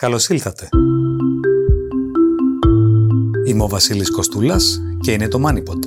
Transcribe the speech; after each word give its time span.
Καλώς 0.00 0.28
ήλθατε. 0.28 0.68
Είμαι 3.46 3.62
ο 3.62 3.68
Βασίλης 3.68 4.10
Κοστούλας 4.10 4.82
και 5.00 5.12
είναι 5.12 5.28
το 5.28 5.42
MoneyPod. 5.46 5.78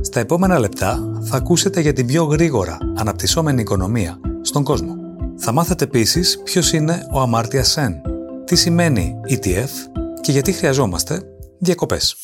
Στα 0.00 0.20
επόμενα 0.20 0.58
λεπτά 0.58 1.18
θα 1.22 1.36
ακούσετε 1.36 1.80
για 1.80 1.92
την 1.92 2.06
πιο 2.06 2.24
γρήγορα 2.24 2.78
αναπτυσσόμενη 2.96 3.60
οικονομία 3.60 4.20
στον 4.40 4.64
κόσμο. 4.64 4.96
Θα 5.36 5.52
μάθετε 5.52 5.84
επίσης 5.84 6.42
ποιος 6.44 6.72
είναι 6.72 7.06
ο 7.12 7.20
Αμάρτιας 7.20 7.70
Σεν, 7.70 8.00
τι 8.44 8.56
σημαίνει 8.56 9.14
ETF 9.28 9.70
και 10.20 10.32
γιατί 10.32 10.52
χρειαζόμαστε 10.52 11.22
διακοπές. 11.58 12.16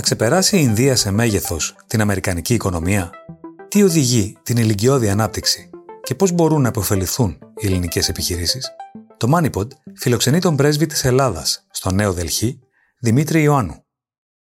Θα 0.00 0.06
ξεπεράσει 0.06 0.56
η 0.56 0.60
Ινδία 0.62 0.96
σε 0.96 1.10
μέγεθος 1.10 1.76
την 1.86 2.00
Αμερικανική 2.00 2.54
οικονομία; 2.54 3.10
Τι 3.68 3.82
οδηγεί 3.82 4.36
την 4.42 4.56
ηλικιώδη 4.56 5.08
ανάπτυξη; 5.08 5.70
Και 6.02 6.14
πώς 6.14 6.32
μπορούν 6.32 6.62
να 6.62 6.68
επωφεληθούν 6.68 7.38
οι 7.56 7.66
ελληνικές 7.66 8.08
επιχειρήσεις; 8.08 8.68
Το 9.16 9.36
MoneyPod 9.36 9.66
φιλοξενεί 9.96 10.38
τον 10.38 10.56
πρέσβη 10.56 10.86
της 10.86 11.04
Ελλάδας 11.04 11.66
στο 11.70 11.90
Νέο 11.90 12.12
Δελχή, 12.12 12.60
Δημήτρη 13.00 13.42
Ιωάννου. 13.42 13.84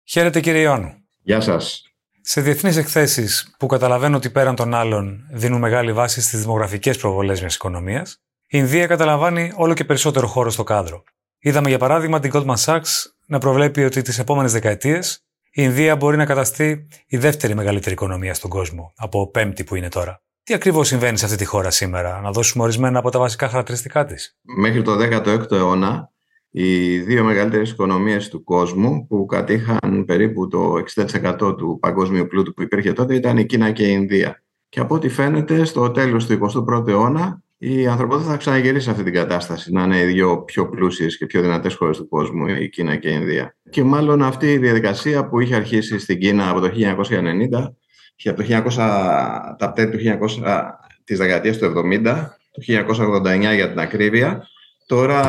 Χαίρετε 0.03 0.39
κύριε 0.39 0.61
Ιωάννου. 0.61 0.93
Γεια 1.21 1.41
σας. 1.41 1.81
Σε 2.21 2.41
διεθνείς 2.41 2.77
εκθέσεις 2.77 3.55
που 3.59 3.65
καταλαβαίνω 3.65 4.17
ότι 4.17 4.29
πέραν 4.29 4.55
των 4.55 4.73
άλλων 4.73 5.27
δίνουν 5.31 5.59
μεγάλη 5.59 5.93
βάση 5.93 6.21
στις 6.21 6.39
δημογραφικές 6.39 6.97
προβολές 6.97 7.39
μιας 7.39 7.55
οικονομίας, 7.55 8.21
η 8.41 8.47
Ινδία 8.47 8.87
καταλαμβάνει 8.87 9.51
όλο 9.55 9.73
και 9.73 9.85
περισσότερο 9.85 10.27
χώρο 10.27 10.49
στο 10.49 10.63
κάδρο. 10.63 11.03
Είδαμε 11.39 11.69
για 11.69 11.77
παράδειγμα 11.77 12.19
την 12.19 12.31
Goldman 12.33 12.63
Sachs 12.65 12.81
να 13.25 13.37
προβλέπει 13.37 13.83
ότι 13.83 14.01
τις 14.01 14.19
επόμενες 14.19 14.51
δεκαετίες 14.51 15.25
η 15.53 15.61
Ινδία 15.63 15.95
μπορεί 15.95 16.17
να 16.17 16.25
καταστεί 16.25 16.87
η 17.07 17.17
δεύτερη 17.17 17.55
μεγαλύτερη 17.55 17.93
οικονομία 17.93 18.33
στον 18.33 18.49
κόσμο, 18.49 18.93
από 18.97 19.31
πέμπτη 19.31 19.63
που 19.63 19.75
είναι 19.75 19.89
τώρα. 19.89 20.21
Τι 20.43 20.53
ακριβώς 20.53 20.87
συμβαίνει 20.87 21.17
σε 21.17 21.25
αυτή 21.25 21.37
τη 21.37 21.45
χώρα 21.45 21.69
σήμερα, 21.69 22.21
να 22.21 22.31
δώσουμε 22.31 22.63
ορισμένα 22.63 22.99
από 22.99 23.09
τα 23.09 23.19
βασικά 23.19 23.47
χαρακτηριστικά 23.49 24.05
της; 24.05 24.37
Μέχρι 24.41 24.81
το 24.81 24.97
16ο 24.97 25.51
αιώνα, 25.51 26.11
οι 26.49 26.97
δύο 26.97 27.23
μεγαλύτερες 27.23 27.71
οικονομίες 27.71 28.29
του 28.29 28.43
κόσμου, 28.43 29.07
που 29.07 29.25
κατήχαν 29.25 30.03
περίπου 30.05 30.47
το 30.47 30.73
60% 30.95 31.55
του 31.57 31.77
παγκόσμιου 31.81 32.27
πλούτου 32.27 32.53
που 32.53 32.61
υπήρχε 32.61 32.93
τότε, 32.93 33.15
ήταν 33.15 33.37
η 33.37 33.45
Κίνα 33.45 33.71
και 33.71 33.87
η 33.87 33.91
Ινδία. 33.91 34.43
Και 34.69 34.79
από 34.79 34.95
ό,τι 34.95 35.09
φαίνεται, 35.09 35.63
στο 35.63 35.91
τέλος 35.91 36.25
του 36.25 36.49
21ου 36.67 36.87
αιώνα, 36.87 37.40
η 37.63 37.87
ανθρωπότητα 37.87 38.29
θα 38.29 38.37
ξαναγυρίσει 38.37 38.83
σε 38.83 38.91
αυτή 38.91 39.03
την 39.03 39.13
κατάσταση, 39.13 39.71
να 39.71 39.83
είναι 39.83 39.99
οι 39.99 40.05
δύο 40.05 40.43
πιο 40.43 40.69
πλούσιες 40.69 41.17
και 41.17 41.25
πιο 41.25 41.41
δυνατές 41.41 41.75
χώρες 41.75 41.97
του 41.97 42.07
κόσμου, 42.07 42.47
η 42.47 42.69
Κίνα 42.69 42.95
και 42.95 43.09
η 43.09 43.17
Ινδία. 43.19 43.55
Και 43.69 43.83
μάλλον 43.83 44.21
αυτή 44.21 44.51
η 44.51 44.57
διαδικασία 44.57 45.27
που 45.27 45.39
είχε 45.39 45.55
αρχίσει 45.55 45.99
στην 45.99 46.19
Κίνα 46.19 46.49
από 46.49 46.59
το 46.59 46.67
1990 46.67 47.75
και 48.15 48.29
από 48.29 48.43
το 48.43 48.47
1900, 48.47 49.55
τα 49.57 49.71
τέλη 49.75 49.89
του 49.89 49.97
1900, 49.97 50.63
της 51.03 51.17
δεκαετίας 51.17 51.57
του 51.57 51.65
70, 51.65 52.03
το 52.51 52.61
1989 52.61 53.53
για 53.55 53.69
την 53.69 53.79
ακρίβεια, 53.79 54.47
τώρα 54.85 55.21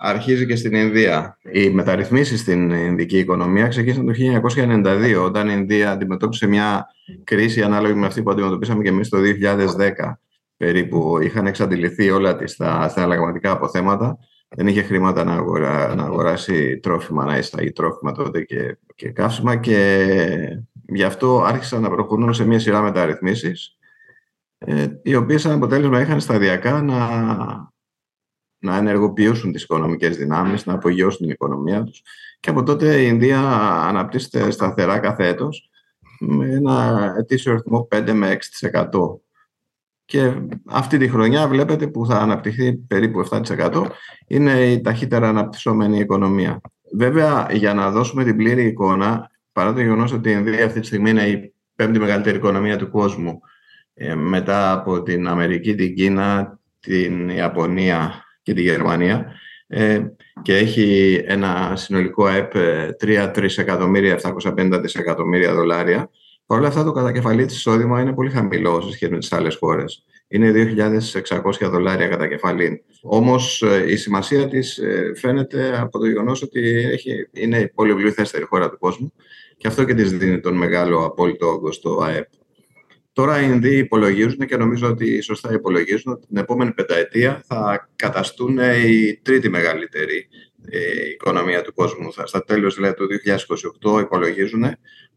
αρχίζει 0.00 0.46
και 0.46 0.56
στην 0.56 0.74
Ινδία. 0.74 1.38
Οι 1.52 1.70
μεταρρυθμίσεις 1.70 2.40
στην 2.40 2.70
Ινδική 2.70 3.18
οικονομία 3.18 3.68
ξεκίνησαν 3.68 4.06
το 4.06 4.12
1992, 4.12 5.24
όταν 5.24 5.48
η 5.48 5.52
Ινδία 5.56 5.90
αντιμετώπισε 5.90 6.46
μια 6.46 6.86
κρίση 7.24 7.62
ανάλογη 7.62 7.94
με 7.94 8.06
αυτή 8.06 8.22
που 8.22 8.30
αντιμετωπίσαμε 8.30 8.82
και 8.82 8.88
εμείς 8.88 9.08
το 9.08 9.18
2010 9.18 10.18
περίπου. 10.58 11.18
Είχαν 11.22 11.46
εξαντληθεί 11.46 12.10
όλα 12.10 12.36
τις, 12.36 12.56
τα, 12.56 12.92
τα 12.94 13.50
αποθέματα. 13.50 14.18
Δεν 14.48 14.66
είχε 14.66 14.82
χρήματα 14.82 15.24
να, 15.24 15.32
αγορά, 15.32 15.94
να 15.94 16.02
αγοράσει 16.02 16.78
τρόφιμα, 16.78 17.24
να 17.24 17.36
εισταγεί 17.36 17.72
τρόφιμα 17.72 18.12
τότε 18.12 18.42
και, 18.42 18.78
και 18.94 19.10
καύσιμα 19.10 19.56
και 19.56 20.08
γι' 20.88 21.04
αυτό 21.04 21.42
άρχισαν 21.42 21.82
να 21.82 21.90
προχωρούν 21.90 22.34
σε 22.34 22.46
μια 22.46 22.58
σειρά 22.58 22.80
μεταρρυθμίσεις 22.80 23.78
ε, 24.58 24.86
οι 25.02 25.14
οποίες 25.14 25.40
σαν 25.40 25.52
αποτέλεσμα 25.52 26.00
είχαν 26.00 26.20
σταδιακά 26.20 26.82
να, 26.82 27.08
να 28.58 28.76
ενεργοποιήσουν 28.76 29.52
τις 29.52 29.62
οικονομικές 29.62 30.16
δυνάμεις, 30.16 30.66
να 30.66 30.74
απογειώσουν 30.74 31.20
την 31.20 31.30
οικονομία 31.30 31.84
τους 31.84 32.02
και 32.40 32.50
από 32.50 32.62
τότε 32.62 33.02
η 33.02 33.06
Ινδία 33.08 33.40
αναπτύσσεται 33.88 34.50
σταθερά 34.50 34.98
κάθε 34.98 35.26
έτος 35.26 35.70
με 36.18 36.48
ένα 36.48 37.14
ετήσιο 37.18 37.52
ρυθμό 37.52 37.88
5 37.90 38.12
με 38.12 38.38
6% 38.60 38.88
και 40.08 40.32
αυτή 40.66 40.98
τη 40.98 41.08
χρονιά 41.08 41.48
βλέπετε 41.48 41.86
που 41.86 42.06
θα 42.06 42.18
αναπτυχθεί 42.18 42.76
περίπου 42.76 43.28
7% 43.30 43.86
είναι 44.26 44.52
η 44.52 44.80
ταχύτερα 44.80 45.28
αναπτυσσόμενη 45.28 45.98
οικονομία. 45.98 46.60
Βέβαια, 46.92 47.48
για 47.52 47.74
να 47.74 47.90
δώσουμε 47.90 48.24
την 48.24 48.36
πλήρη 48.36 48.64
εικόνα, 48.64 49.30
παρά 49.52 49.72
το 49.72 49.80
γεγονός 49.80 50.12
ότι 50.12 50.28
η 50.28 50.34
Ινδία 50.36 50.64
αυτή 50.64 50.80
τη 50.80 50.86
στιγμή 50.86 51.10
είναι 51.10 51.22
η 51.22 51.54
πέμπτη 51.74 51.98
μεγαλύτερη 51.98 52.36
οικονομία 52.36 52.76
του 52.76 52.90
κόσμου, 52.90 53.40
ε, 53.94 54.14
μετά 54.14 54.72
από 54.72 55.02
την 55.02 55.28
Αμερική, 55.28 55.74
την 55.74 55.94
Κίνα, 55.94 56.58
την 56.80 57.28
Ιαπωνία 57.28 58.24
και 58.42 58.54
τη 58.54 58.62
Γερμανία, 58.62 59.32
ε, 59.66 60.00
και 60.42 60.56
έχει 60.56 61.20
ένα 61.26 61.72
συνολικό 61.76 62.24
ΑΕΠ 62.24 62.52
3-3.750 63.00 64.72
ε, 64.72 64.78
δισεκατομμύρια 64.78 65.54
δολάρια, 65.54 66.10
Παρ' 66.48 66.58
όλα 66.58 66.68
αυτά, 66.68 66.84
το 66.84 66.92
κατακεφαλή 66.92 67.44
της 67.46 67.56
εισόδημα 67.56 68.00
είναι 68.00 68.12
πολύ 68.12 68.30
χαμηλό 68.30 68.80
σε 68.80 68.92
σχέση 68.92 69.12
με 69.12 69.18
τις 69.18 69.32
άλλες 69.32 69.56
χώρες. 69.56 70.04
Είναι 70.28 70.52
2.600 70.52 71.68
δολάρια 71.70 72.08
κατά 72.08 72.28
κεφαλή. 72.28 72.84
Όμως 73.02 73.62
ε, 73.62 73.84
η 73.90 73.96
σημασία 73.96 74.48
της 74.48 74.78
ε, 74.78 75.12
φαίνεται 75.16 75.78
από 75.80 75.98
το 75.98 76.06
γεγονός 76.06 76.42
ότι 76.42 76.60
έχει, 76.92 77.28
είναι 77.32 77.58
η 77.58 77.68
πολυπληθέστερη 77.68 78.44
χώρα 78.44 78.70
του 78.70 78.78
κόσμου 78.78 79.12
και 79.56 79.68
αυτό 79.68 79.84
και 79.84 79.94
της 79.94 80.12
δίνει 80.12 80.40
τον 80.40 80.54
μεγάλο 80.54 81.04
απόλυτο 81.04 81.46
όγκο 81.46 81.72
στο 81.72 82.00
ΑΕΠ. 82.02 82.28
Τώρα 83.12 83.40
οι 83.42 83.46
Ινδοί 83.48 83.76
υπολογίζουν 83.76 84.46
και 84.46 84.56
νομίζω 84.56 84.88
ότι 84.88 85.20
σωστά 85.20 85.52
υπολογίζουν 85.52 86.12
ότι 86.12 86.26
την 86.26 86.36
επόμενη 86.36 86.72
πενταετία 86.72 87.42
θα 87.46 87.90
καταστούν 87.96 88.58
η 88.86 89.20
τρίτη 89.22 89.48
μεγαλύτερη 89.48 90.28
ε, 90.70 91.08
οικονομία 91.10 91.62
του 91.62 91.74
κόσμου. 91.74 92.12
Στα 92.24 92.44
τέλος 92.44 92.74
δηλαδή, 92.74 92.94
του 92.94 93.06
2028 93.88 94.00
υπολογίζουν 94.00 94.64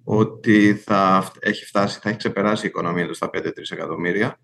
ότι 0.04 0.74
θα 0.74 1.32
έχει 1.40 1.66
φτάσει, 1.66 2.00
θα 2.02 2.10
έχει 2.10 2.18
ξεπεράσει 2.18 2.66
η 2.66 2.70
οικονομία 2.70 3.08
του 3.08 3.14
στα 3.14 3.30
5-3 3.34 3.52
εκατομμύρια 3.70 4.40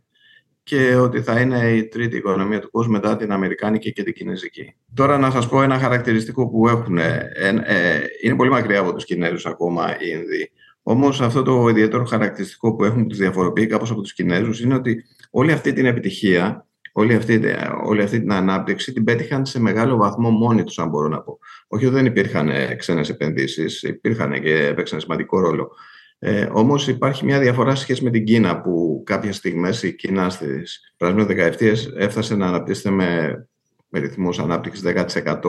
και 0.64 0.96
ότι 0.96 1.22
θα 1.22 1.40
είναι 1.40 1.72
η 1.72 1.88
τρίτη 1.88 2.18
οικονομία 2.18 2.60
του 2.60 2.72
κόσμου 2.72 2.92
μετά 2.92 3.16
την 3.16 3.32
Αμερικάνικη 3.32 3.94
και 3.94 4.04
την 4.04 4.14
Κινέζικη. 4.14 4.76
Τώρα 4.94 5.18
να 5.18 5.32
σας 5.32 5.50
πω 5.50 5.62
ένα 5.62 5.80
χαρακτηριστικό 5.80 6.48
που 6.50 6.68
έχουν. 6.68 6.98
Ε, 6.98 7.32
ε, 7.66 8.00
είναι 8.24 8.36
πολύ 8.36 8.50
μακριά 8.50 8.80
από 8.80 8.94
τους 8.94 9.06
Κινέζους 9.06 9.46
ακόμα 9.46 9.92
οι 9.92 10.10
Ινδοί. 10.10 10.52
Όμως 10.84 11.22
αυτό 11.22 11.44
το 11.44 11.68
ιδιαίτερο 11.68 12.06
χαρακτηριστικό 12.06 12.76
που 12.76 12.84
έχουν 12.84 13.02
που 13.02 13.08
τους 13.08 13.18
διαφοροποιεί 13.18 13.66
κάπως 13.66 13.92
από 13.92 14.02
τους 14.02 14.14
Κινέζους 14.14 14.62
είναι 14.62 14.74
ότι 14.74 15.04
όλη 15.32 15.52
αυτή 15.52 15.74
την 15.74 15.86
επιτυχία 15.86 16.67
όλη 17.00 17.16
αυτή, 17.16 17.42
όλη 17.84 18.02
αυτή 18.02 18.20
την 18.20 18.32
ανάπτυξη 18.32 18.94
την 18.94 19.04
πέτυχαν 19.04 19.46
σε 19.46 19.60
μεγάλο 19.60 19.96
βαθμό 19.96 20.30
μόνοι 20.30 20.64
τους, 20.64 20.80
αν 20.80 20.90
μπορώ 20.90 21.08
να 21.08 21.22
πω. 21.22 21.40
Όχι 21.68 21.86
ότι 21.86 21.96
δεν 21.96 22.06
υπήρχαν 22.06 22.50
ε, 22.50 22.76
ξένες 22.76 23.10
επενδύσεις, 23.10 23.84
υπήρχαν 23.84 24.42
και 24.42 24.66
έπαιξαν 24.66 25.00
σημαντικό 25.00 25.40
ρόλο. 25.40 25.72
Ε, 26.20 26.48
Όμως 26.52 26.88
υπάρχει 26.88 27.26
μια 27.26 27.40
διαφορά 27.40 27.76
σε 27.76 27.82
σχέση 27.82 28.04
με 28.04 28.10
την 28.10 28.26
Κίνα, 28.26 28.62
που 28.62 29.04
κάποιες 29.06 29.36
στιγμές 29.36 29.84
η 29.84 29.96
Κίνα 29.96 30.30
στις 30.30 30.94
περασμένες 30.98 31.36
δεκαετίες 31.36 31.94
έφτασε 31.98 32.36
να 32.36 32.48
αναπτύσσεται 32.48 32.90
με, 32.90 33.48
με 33.90 34.00
ρυθμούς 34.00 34.40
ανάπτυξης 34.40 34.84
10% 34.86 35.42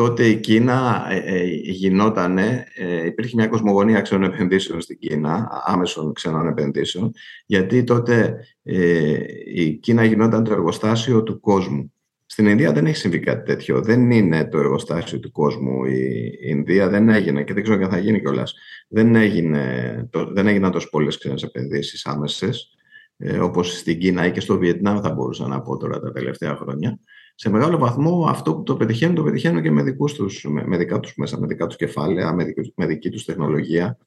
τότε 0.00 0.26
η 0.26 0.36
Κίνα 0.36 1.06
ε, 1.10 1.16
ε, 1.16 1.44
γινόταν, 1.46 2.38
ε, 2.38 2.66
υπήρχε 3.06 3.36
μια 3.36 3.46
κοσμογονία 3.46 4.00
ξένων 4.00 4.32
επενδύσεων 4.32 4.80
στην 4.80 4.98
Κίνα, 4.98 5.48
άμεσων 5.64 6.12
ξένων 6.12 6.46
επενδύσεων, 6.46 7.12
γιατί 7.46 7.84
τότε 7.84 8.36
ε, 8.62 9.18
η 9.54 9.70
Κίνα 9.70 10.04
γινόταν 10.04 10.44
το 10.44 10.52
εργοστάσιο 10.52 11.22
του 11.22 11.40
κόσμου. 11.40 11.92
Στην 12.26 12.46
Ινδία 12.46 12.72
δεν 12.72 12.86
έχει 12.86 12.96
συμβεί 12.96 13.18
κάτι 13.18 13.44
τέτοιο. 13.44 13.80
Δεν 13.80 14.10
είναι 14.10 14.44
το 14.44 14.58
εργοστάσιο 14.58 15.18
του 15.18 15.30
κόσμου. 15.30 15.84
Η 15.84 16.32
Ινδία 16.40 16.88
δεν 16.88 17.08
έγινε 17.08 17.44
και 17.44 17.54
δεν 17.54 17.62
ξέρω 17.62 17.84
αν 17.84 17.90
θα 17.90 17.98
γίνει 17.98 18.20
κιόλας. 18.20 18.54
Δεν, 18.88 19.14
έγινε, 19.14 20.08
δεν 20.32 20.46
έγιναν 20.46 20.70
τόσο 20.70 20.88
πολλές 20.90 21.18
ξένες 21.18 21.42
επενδύσεις 21.42 22.06
άμεσες, 22.06 22.74
ε, 23.16 23.38
όπως 23.38 23.78
στην 23.78 23.98
Κίνα 23.98 24.26
ή 24.26 24.30
και 24.32 24.40
στο 24.40 24.58
Βιετνάμ, 24.58 25.00
θα 25.00 25.10
μπορούσα 25.10 25.46
να 25.46 25.60
πω 25.60 25.76
τώρα 25.76 26.00
τα 26.00 26.12
τελευταία 26.12 26.56
χρόνια 26.56 26.98
σε 27.40 27.50
μεγάλο 27.50 27.78
βαθμό 27.78 28.26
αυτό 28.28 28.54
που 28.54 28.62
το 28.62 28.76
πετυχαίνουν, 28.76 29.14
το 29.14 29.22
πετυχαίνουν 29.22 29.62
και 29.62 29.70
με, 29.70 29.82
δικούς 29.82 30.14
τους, 30.14 30.44
με, 30.44 30.66
με 30.66 30.76
δικά 30.76 31.00
τους 31.00 31.14
μέσα, 31.16 31.38
με 31.38 31.46
δικά 31.46 31.66
τους 31.66 31.76
κεφάλαια, 31.76 32.32
με, 32.32 32.44
δική, 32.44 32.72
με 32.76 32.86
δική 32.86 33.10
τους 33.10 33.24
τεχνολογία, 33.24 33.98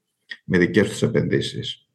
με 0.46 0.58
δικές 0.58 0.90
τους 0.90 1.02
επενδύσεις. 1.02 1.88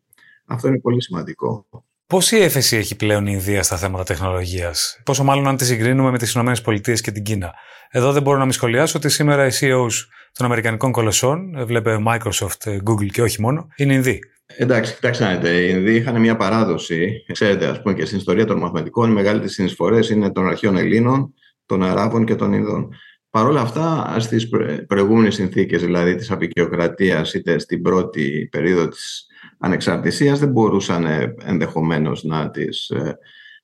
Αυτό 0.47 0.69
είναι 0.69 0.81
πολύ 0.81 1.03
σημαντικό. 1.03 1.67
Πόση 2.07 2.37
έφεση 2.37 2.77
έχει 2.77 2.97
πλέον 2.97 3.27
η 3.27 3.31
Ινδία 3.35 3.63
στα 3.63 3.77
θέματα 3.77 4.05
τεχνολογίας, 4.05 5.01
Πόσο 5.05 5.25
μάλλον 5.25 5.47
αν 5.47 5.57
τη 5.57 5.65
συγκρίνουμε 5.65 6.11
με 6.11 6.19
τις 6.19 6.35
ΗΠΑ 6.35 6.53
και 6.81 7.11
την 7.11 7.23
Κίνα; 7.23 7.55
Εδώ 7.91 8.13
δεν 8.13 8.23
μπορώ 8.23 8.39
να 8.39 8.45
μην 8.45 8.53
σχολιάσω 8.53 8.99
ότι 8.99 9.09
σήμερα 9.09 9.47
οι 9.47 9.51
CEOs 9.61 9.93
των 10.33 10.47
Αμερικανικών 10.47 10.93
κολοσσών, 10.93 11.67
βλέπε 11.67 12.03
Microsoft, 12.07 12.79
Google 12.89 13.11
και 13.13 13.23
όχι 13.23 13.41
μόνο, 13.41 13.69
είναι 13.77 13.95
Ινδοί. 13.95 14.21
Εντάξει, 14.57 14.95
κοιτάξτε 14.95 15.25
να 15.25 15.35
δείτε. 15.35 15.61
Οι 15.61 15.69
Ινδοί 15.71 15.95
είχαν 15.95 16.21
μια 16.21 16.37
παράδοση. 16.37 17.25
Ξέρετε, 17.33 17.67
ας 17.67 17.83
πούμε 17.83 17.95
και 17.95 18.05
στην 18.05 18.19
ιστορία 18.19 18.45
των 18.45 18.59
μαθηματικών, 18.59 19.11
οι 19.11 19.13
μεγαλύτερε 19.13 19.51
συνεισφορές 19.51 20.11
είναι 20.11 20.31
των 20.31 20.49
αρχαίων 20.49 20.77
Ελλήνων, 20.77 21.35
των 21.67 21.83
Αράβων 21.83 22.25
και 22.25 22.35
των 22.35 22.53
Ινδών. 22.53 22.95
Παρ' 23.31 23.47
όλα 23.47 23.61
αυτά, 23.61 24.17
στις 24.19 24.49
προηγούμενες 24.87 25.35
συνθήκες, 25.35 25.83
δηλαδή 25.83 26.15
της 26.15 26.31
απεικιοκρατίας, 26.31 27.35
είτε 27.35 27.59
στην 27.59 27.83
πρώτη 27.83 28.49
περίοδο 28.51 28.89
της 28.89 29.27
ανεξαρτησίας 29.59 30.39
δεν 30.39 30.49
μπορούσαν 30.49 31.05
ε, 31.05 31.35
ενδεχομένως 31.45 32.25
να 32.25 32.51
τις 32.51 32.93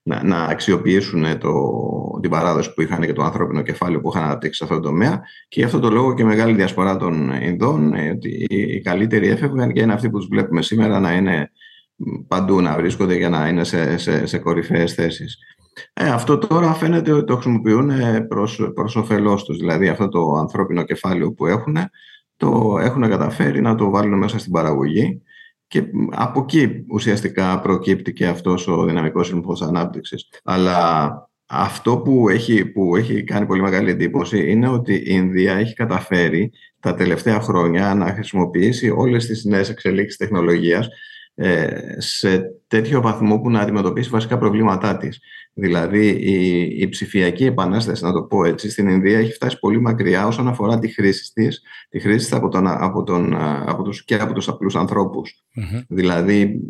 να, 0.06 0.24
να 0.24 0.44
αξιοποιήσουν 0.44 1.38
το, 1.38 1.52
την 2.20 2.30
παράδοση 2.30 2.74
που 2.74 2.82
είχαν 2.82 3.00
και 3.00 3.12
το 3.12 3.22
ανθρώπινο 3.22 3.62
κεφάλαιο 3.62 4.00
που 4.00 4.08
είχαν 4.08 4.22
αναπτύξει 4.22 4.58
σε 4.58 4.64
αυτό 4.64 4.76
το 4.76 4.88
τομέα. 4.88 5.22
Και 5.48 5.60
γι' 5.60 5.66
αυτό 5.66 5.80
το 5.80 5.90
λόγο 5.90 6.14
και 6.14 6.22
η 6.22 6.26
μεγάλη 6.26 6.54
διασπορά 6.54 6.96
των 6.96 7.32
Ινδών, 7.42 7.94
ότι 8.12 8.46
οι 8.48 8.80
καλύτεροι 8.80 9.28
έφευγαν 9.28 9.72
και 9.72 9.80
είναι 9.80 9.92
αυτοί 9.92 10.10
που 10.10 10.18
τους 10.18 10.28
βλέπουμε 10.30 10.62
σήμερα 10.62 11.00
να 11.00 11.12
είναι 11.12 11.50
παντού, 12.28 12.60
να 12.60 12.76
βρίσκονται 12.76 13.16
για 13.16 13.28
να 13.28 13.48
είναι 13.48 13.64
σε, 13.64 13.98
σε, 13.98 14.26
σε 14.26 14.38
κορυφαίες 14.38 14.94
θέσεις. 14.94 15.38
Ε, 15.92 16.08
αυτό 16.08 16.38
τώρα 16.38 16.72
φαίνεται 16.72 17.12
ότι 17.12 17.24
το 17.24 17.34
χρησιμοποιούν 17.34 17.90
προς, 18.28 18.70
προς 18.74 18.96
όφελός 18.96 19.44
τους. 19.44 19.58
Δηλαδή 19.58 19.88
αυτό 19.88 20.08
το 20.08 20.32
ανθρώπινο 20.32 20.82
κεφάλαιο 20.82 21.32
που 21.32 21.46
έχουν, 21.46 21.76
το 22.36 22.78
έχουν 22.80 23.08
καταφέρει 23.08 23.60
να 23.60 23.74
το 23.74 23.90
βάλουν 23.90 24.18
μέσα 24.18 24.38
στην 24.38 24.52
παραγωγή 24.52 25.22
και 25.74 25.84
από 26.10 26.40
εκεί 26.40 26.84
ουσιαστικά 26.90 27.60
προκύπτει 27.60 28.12
και 28.12 28.26
αυτός 28.26 28.68
ο 28.68 28.84
δυναμικός 28.84 29.30
ρυθμός 29.30 29.62
ανάπτυξης. 29.62 30.28
Αλλά 30.44 31.12
αυτό 31.46 31.98
που 31.98 32.28
έχει, 32.28 32.64
που 32.64 32.96
έχει 32.96 33.24
κάνει 33.24 33.46
πολύ 33.46 33.62
μεγάλη 33.62 33.90
εντύπωση 33.90 34.50
είναι 34.50 34.68
ότι 34.68 34.94
η 34.94 35.04
Ινδία 35.06 35.54
έχει 35.54 35.74
καταφέρει 35.74 36.52
τα 36.80 36.94
τελευταία 36.94 37.40
χρόνια 37.40 37.94
να 37.94 38.06
χρησιμοποιήσει 38.06 38.90
όλες 38.90 39.26
τις 39.26 39.44
νέες 39.44 39.68
εξελίξεις 39.68 40.16
τεχνολογίας 40.16 40.88
ε, 41.34 41.66
σε 41.98 42.42
τέτοιο 42.66 43.00
βαθμό 43.00 43.40
που 43.40 43.50
να 43.50 43.60
αντιμετωπίσει 43.60 44.10
βασικά 44.10 44.38
προβλήματά 44.38 44.96
της. 44.96 45.20
Δηλαδή 45.56 46.08
η, 46.08 46.60
η 46.80 46.88
ψηφιακή 46.88 47.44
επανάσταση, 47.44 48.04
να 48.04 48.12
το 48.12 48.22
πω 48.22 48.44
έτσι, 48.44 48.70
στην 48.70 48.88
Ινδία 48.88 49.18
έχει 49.18 49.32
φτάσει 49.32 49.58
πολύ 49.58 49.80
μακριά 49.80 50.26
όσον 50.26 50.48
αφορά 50.48 50.78
τη 50.78 50.88
χρήση 50.88 51.32
της, 51.32 51.62
τη 51.88 52.00
χρήση 52.00 52.18
της 52.18 52.32
από, 52.32 52.48
τον, 52.48 52.66
από, 52.66 53.02
τον, 53.02 53.34
από 53.68 53.82
τους, 53.82 54.04
και 54.04 54.14
από 54.14 54.32
τους 54.32 54.48
απλούς 54.48 54.76
Δηλαδή, 55.88 56.60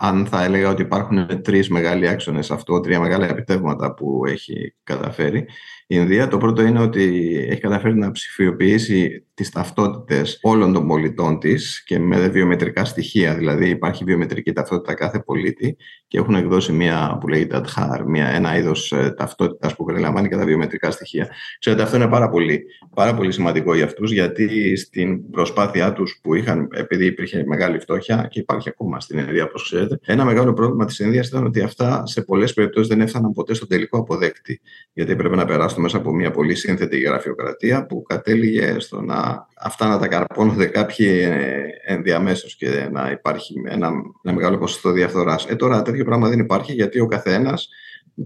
αν 0.00 0.26
θα 0.26 0.44
έλεγα 0.44 0.70
ότι 0.70 0.82
υπάρχουν 0.82 1.42
τρεις 1.42 1.68
μεγάλοι 1.68 2.08
άξονες 2.08 2.50
αυτό, 2.50 2.80
τρία 2.80 3.00
μεγάλα 3.00 3.28
επιτεύγματα 3.28 3.94
που 3.94 4.22
έχει 4.26 4.74
καταφέρει, 4.82 5.38
η 5.86 5.96
Ινδία 5.98 6.28
το 6.28 6.38
πρώτο 6.38 6.62
είναι 6.62 6.80
ότι 6.80 7.34
έχει 7.50 7.60
καταφέρει 7.60 7.94
να 7.94 8.10
ψηφιοποιήσει 8.10 9.26
τις 9.34 9.50
ταυτότητες 9.50 10.38
όλων 10.42 10.72
των 10.72 10.86
πολιτών 10.86 11.38
της 11.38 11.84
και 11.84 11.98
με 11.98 12.28
βιομετρικά 12.28 12.84
στοιχεία. 12.84 13.34
Δηλαδή 13.34 13.68
υπάρχει 13.68 14.04
βιομετρική 14.04 14.52
ταυτότητα 14.52 14.94
κάθε 14.94 15.18
πολίτη 15.18 15.33
πολίτη 15.34 15.76
και 16.14 16.20
έχουν 16.20 16.34
εκδώσει 16.34 16.72
μια 16.72 17.18
που 17.20 17.28
λέγεται 17.28 17.60
Adhar, 17.60 18.02
μια, 18.06 18.28
ένα 18.28 18.58
είδος 18.58 18.92
ε, 18.92 19.14
ταυτότητας 19.16 19.76
που 19.76 19.84
περιλαμβάνει 19.84 20.28
και 20.28 20.36
τα 20.36 20.44
βιομετρικά 20.44 20.90
στοιχεία. 20.90 21.28
Ξέρετε, 21.58 21.82
αυτό 21.82 21.96
είναι 21.96 22.08
πάρα 22.08 22.28
πολύ, 22.28 22.64
πάρα 22.94 23.14
πολύ 23.14 23.32
σημαντικό 23.32 23.74
για 23.74 23.84
αυτούς 23.84 24.12
γιατί 24.12 24.76
στην 24.76 25.30
προσπάθειά 25.30 25.92
τους 25.92 26.18
που 26.22 26.34
είχαν, 26.34 26.68
επειδή 26.72 27.06
υπήρχε 27.06 27.44
μεγάλη 27.46 27.78
φτώχεια 27.78 28.26
και 28.30 28.40
υπάρχει 28.40 28.68
ακόμα 28.68 29.00
στην 29.00 29.18
Ινδία 29.18 29.44
όπως 29.44 29.62
ξέρετε, 29.62 29.98
ένα 30.02 30.24
μεγάλο 30.24 30.52
πρόβλημα 30.52 30.84
της 30.84 30.98
Ινδίας 30.98 31.28
ήταν 31.28 31.44
ότι 31.44 31.60
αυτά 31.60 32.06
σε 32.06 32.22
πολλές 32.22 32.52
περιπτώσεις 32.52 32.88
δεν 32.88 33.00
έφταναν 33.00 33.32
ποτέ 33.32 33.54
στον 33.54 33.68
τελικό 33.68 33.98
αποδέκτη 33.98 34.60
γιατί 34.92 35.12
έπρεπε 35.12 35.36
να 35.36 35.44
περάσουν 35.44 35.82
μέσα 35.82 35.96
από 35.96 36.12
μια 36.14 36.30
πολύ 36.30 36.54
σύνθετη 36.54 36.98
γραφειοκρατία 36.98 37.86
που 37.86 38.02
κατέληγε 38.02 38.78
στο 38.78 39.00
να 39.00 39.46
αυτά 39.64 39.88
να 39.88 39.98
τα 39.98 40.08
καρπώνονται 40.08 40.66
κάποιοι 40.66 41.06
ε, 41.22 41.92
ενδιαμέσως 41.94 42.56
και 42.56 42.88
να 42.92 43.10
υπάρχει 43.10 43.54
ένα, 43.68 43.90
ένα 44.22 44.34
μεγάλο 44.34 44.58
ποσοστό 44.58 44.90
διαφθοράς. 44.90 45.46
Ε, 45.46 45.54
τώρα 45.54 45.82
τέτοιο 45.82 46.03
πράγμα 46.04 46.28
δεν 46.28 46.38
υπάρχει 46.38 46.72
γιατί 46.72 47.00
ο 47.00 47.06
καθένας 47.06 47.68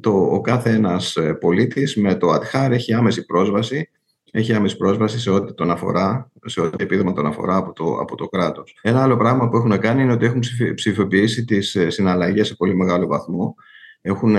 το, 0.01 0.11
ο 0.11 0.41
κάθε 0.41 0.71
ένας 0.71 1.17
ε, 1.17 1.35
πολίτης 1.35 1.97
με 1.97 2.15
το 2.15 2.31
ΑΤΧΑΡ 2.31 2.73
έχει 2.73 2.95
άμεση 2.95 3.27
πρόσβαση 3.27 3.91
έχει 4.31 4.53
άμεση 4.53 4.77
πρόσβαση 4.77 5.19
σε 5.19 5.31
ό,τι 5.31 5.55
τον 5.55 5.71
αφορά, 5.71 6.31
σε 6.45 6.61
ό,τι 6.61 6.85
επίδομα 6.85 7.13
τον 7.13 7.27
αφορά 7.27 7.57
από 7.57 7.73
το, 7.73 7.85
από 8.01 8.17
το 8.17 8.29
κράτος. 8.29 8.79
Ένα 8.83 9.03
άλλο 9.03 9.17
πράγμα 9.17 9.49
που 9.49 9.57
έχουν 9.57 9.79
κάνει 9.79 10.03
είναι 10.03 10.13
ότι 10.13 10.27
έχουν 10.27 10.43
ψηφιοποιήσει 10.75 11.45
τις 11.45 11.75
ε, 11.75 11.91
συναλλαγές 11.91 12.47
σε 12.47 12.55
πολύ 12.55 12.77
μεγάλο 12.77 13.07
βαθμό. 13.07 13.55
Έχουν, 14.01 14.37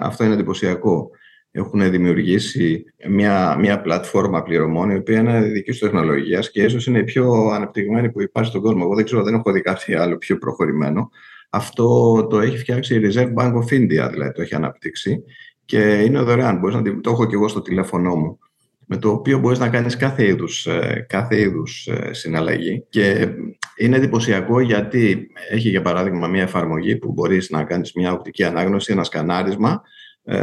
αυτό 0.00 0.24
είναι 0.24 0.34
εντυπωσιακό 0.34 1.10
έχουν 1.56 1.90
δημιουργήσει 1.90 2.84
μια, 3.08 3.56
μια 3.58 3.80
πλατφόρμα 3.80 4.42
πληρωμών, 4.42 4.90
η 4.90 4.96
οποία 4.96 5.18
είναι 5.18 5.40
δική 5.40 5.70
τους 5.70 5.78
τεχνολογίας 5.78 6.50
και 6.50 6.62
ίσως 6.62 6.86
είναι 6.86 6.98
η 6.98 7.04
πιο 7.04 7.50
αναπτυγμένη 7.54 8.10
που 8.10 8.22
υπάρχει 8.22 8.50
στον 8.50 8.62
κόσμο. 8.62 8.80
Εγώ 8.82 8.94
δεν 8.94 9.04
ξέρω, 9.04 9.22
δεν 9.22 9.34
έχω 9.34 9.52
δει 9.52 9.60
κάτι 9.60 9.94
άλλο 9.94 10.16
πιο 10.16 10.38
προχωρημένο. 10.38 11.10
Αυτό 11.56 12.26
το 12.26 12.40
έχει 12.40 12.58
φτιάξει 12.58 12.94
η 12.94 13.00
Reserve 13.04 13.34
Bank 13.34 13.52
of 13.52 13.72
India, 13.72 14.10
δηλαδή 14.10 14.32
το 14.34 14.42
έχει 14.42 14.54
αναπτύξει 14.54 15.22
και 15.64 15.78
είναι 15.78 16.20
δωρεάν. 16.20 16.58
Μπορείς 16.58 16.76
να, 16.76 17.00
το 17.00 17.10
έχω 17.10 17.26
και 17.26 17.34
εγώ 17.34 17.48
στο 17.48 17.62
τηλέφωνό 17.62 18.16
μου 18.16 18.38
με 18.86 18.96
το 18.96 19.10
οποίο 19.10 19.38
μπορείς 19.38 19.58
να 19.58 19.68
κάνεις 19.68 19.96
κάθε 19.96 20.26
είδους, 20.26 20.66
ε, 20.66 21.06
κάθε 21.08 21.40
είδους 21.40 21.86
ε, 21.86 22.12
συναλλαγή 22.12 22.84
και 22.88 23.28
είναι 23.76 23.96
εντυπωσιακό 23.96 24.60
γιατί 24.60 25.28
έχει 25.50 25.68
για 25.68 25.82
παράδειγμα 25.82 26.26
μια 26.26 26.42
εφαρμογή 26.42 26.96
που 26.96 27.12
μπορείς 27.12 27.50
να 27.50 27.64
κάνεις 27.64 27.92
μια 27.92 28.12
οπτική 28.12 28.44
ανάγνωση, 28.44 28.92
ένα 28.92 29.04
σκανάρισμα 29.04 29.70
ε, 29.70 29.95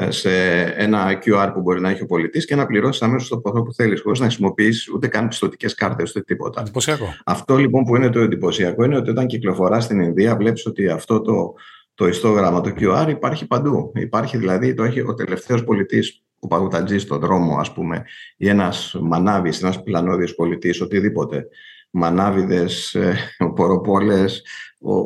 σε 0.10 0.62
ένα 0.62 1.20
QR 1.26 1.52
που 1.54 1.62
μπορεί 1.62 1.82
να 1.82 1.90
έχει 1.90 2.02
ο 2.04 2.06
πολιτής 2.06 2.46
και 2.46 2.56
να 2.56 2.66
πληρώσεις 2.66 3.02
αμέσως 3.02 3.30
το 3.30 3.38
ποσό 3.38 3.62
που 3.64 3.74
θέλεις, 3.74 4.02
χωρίς 4.02 4.20
να 4.20 4.26
χρησιμοποιήσει 4.26 4.92
ούτε 4.94 5.08
καν 5.08 5.28
πιστοτικές 5.28 5.76
κάρτες 5.76 6.10
ούτε 6.10 6.22
τίποτα. 6.22 6.62
Εντυπωσιακό. 6.62 7.06
Αυτό 7.26 7.58
λοιπόν 7.58 7.84
που 7.84 7.96
είναι 7.96 8.10
το 8.10 8.20
εντυπωσιακό 8.20 8.84
είναι 8.84 8.98
ότι 8.98 9.10
όταν 9.10 9.28
κυκλοφορά 9.28 9.80
στην 9.80 10.00
Ινδία, 10.00 10.36
βλέπεις 10.36 10.66
ότι 10.66 10.88
αυτό 10.88 11.22
το, 11.22 11.54
το 11.94 12.08
ιστόγραμμα, 12.08 12.62
το 12.62 12.74
QR, 12.80 13.10
υπάρχει 13.10 13.48
παντού. 13.48 13.92
Υπάρχει 13.96 14.38
δηλαδή, 14.38 14.74
το 14.74 14.84
έχει 14.84 15.02
ο 15.02 15.14
τελευταίος 15.14 15.64
πολιτής, 15.64 16.24
ο 16.40 16.48
παγουτατζή 16.48 16.98
στον 16.98 17.20
δρόμο, 17.20 17.58
ας 17.58 17.74
πούμε, 17.74 18.04
ή 18.38 18.50
ένας 18.50 18.98
μανάβης, 19.02 19.62
ένας 19.62 19.84
πλανόδιο 19.84 20.28
πολιτής, 20.36 20.82
οτιδήποτε. 20.82 21.48
Μανάβιδες, 21.90 22.94
ε, 22.94 23.16
ποροπόλες. 23.56 24.46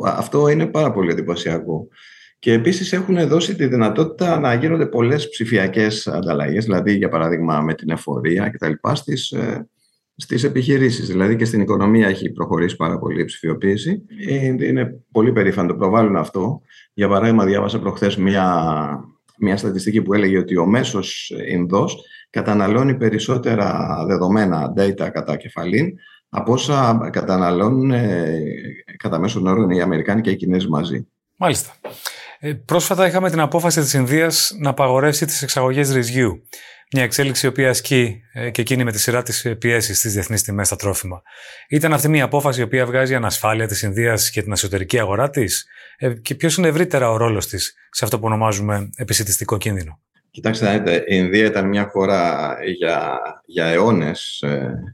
Αυτό 0.03 0.47
είναι 0.47 0.65
πάρα 0.65 0.91
πολύ 0.91 1.11
εντυπωσιακό. 1.11 1.87
Και 2.39 2.53
επίσης 2.53 2.93
έχουν 2.93 3.27
δώσει 3.27 3.55
τη 3.55 3.67
δυνατότητα 3.67 4.39
να 4.39 4.53
γίνονται 4.53 4.85
πολλές 4.85 5.29
ψηφιακές 5.29 6.07
ανταλλαγές, 6.07 6.65
δηλαδή 6.65 6.95
για 6.95 7.09
παράδειγμα 7.09 7.61
με 7.61 7.73
την 7.73 7.89
εφορία 7.89 8.49
κτλ. 8.49 8.71
στις, 8.93 9.31
ε, 9.31 9.69
στις 10.15 10.43
επιχειρήσεις. 10.43 11.07
Δηλαδή 11.07 11.35
και 11.35 11.45
στην 11.45 11.61
οικονομία 11.61 12.07
έχει 12.07 12.29
προχωρήσει 12.29 12.75
πάρα 12.75 12.99
πολύ 12.99 13.21
η 13.21 13.25
ψηφιοποίηση. 13.25 14.03
Είναι 14.59 15.01
πολύ 15.11 15.31
περήφανο 15.31 15.67
το 15.67 15.75
προβάλλουν 15.75 16.15
αυτό. 16.15 16.61
Για 16.93 17.07
παράδειγμα 17.07 17.45
διάβασα 17.45 17.79
προχθές 17.79 18.15
μια, 18.15 18.69
μια 19.37 19.57
στατιστική 19.57 20.01
που 20.01 20.13
έλεγε 20.13 20.37
ότι 20.37 20.57
ο 20.57 20.65
μέσος 20.65 21.33
Ινδός 21.49 22.03
καταναλώνει 22.29 22.95
περισσότερα 22.95 23.97
δεδομένα 24.07 24.73
data 24.77 25.09
κατά 25.13 25.35
κεφαλήν 25.35 25.93
από 26.29 26.53
όσα 26.53 27.09
καταναλώνουν 27.11 27.91
ε, 27.91 28.41
κατά 28.97 29.19
μέσον 29.19 29.47
όρο 29.47 29.69
οι 29.69 29.81
Αμερικάνοι 29.81 30.21
και 30.21 30.29
οι 30.29 30.35
Κινέζοι 30.35 30.67
μαζί. 30.67 31.07
Μάλιστα. 31.37 31.73
Ε, 32.39 32.53
πρόσφατα 32.53 33.07
είχαμε 33.07 33.29
την 33.29 33.39
απόφαση 33.39 33.81
της 33.81 33.93
Ινδίας 33.93 34.55
να 34.59 34.69
απαγορεύσει 34.69 35.25
τις 35.25 35.41
εξαγωγές 35.41 35.91
ρυζιού. 35.91 36.47
Μια 36.93 37.03
εξέλιξη 37.03 37.45
η 37.45 37.49
οποία 37.49 37.69
ασκεί 37.69 38.21
ε, 38.33 38.49
και 38.49 38.61
εκείνη 38.61 38.83
με 38.83 38.91
τη 38.91 38.99
σειρά 38.99 39.23
της 39.23 39.55
πιέσεις 39.59 39.97
στις 39.97 40.13
διεθνείς 40.13 40.43
τιμές 40.43 40.67
στα 40.67 40.75
τρόφιμα. 40.75 41.21
Ήταν 41.69 41.93
αυτή 41.93 42.07
μια 42.07 42.23
απόφαση 42.23 42.59
η 42.59 42.63
οποία 42.63 42.85
βγάζει 42.85 43.15
ανασφάλεια 43.15 43.67
της 43.67 43.81
Ινδίας 43.81 44.29
και 44.29 44.41
την 44.41 44.51
εσωτερική 44.51 44.99
αγορά 44.99 45.29
της, 45.29 45.67
ε, 45.97 46.13
και 46.13 46.35
ποιος 46.35 46.57
είναι 46.57 46.67
ευρύτερα 46.67 47.11
ο 47.11 47.17
ρόλος 47.17 47.47
της 47.47 47.75
σε 47.91 48.05
αυτό 48.05 48.19
που 48.19 48.25
ονομάζουμε 48.25 48.89
επισητιστικό 48.95 49.57
κίνδυνο; 49.57 49.99
Κοιτάξτε, 50.31 51.03
η 51.07 51.15
Ινδία 51.15 51.45
ήταν 51.45 51.67
μια 51.67 51.87
χώρα 51.87 52.53
για, 52.77 53.19
για 53.45 53.65
αιώνες 53.65 54.43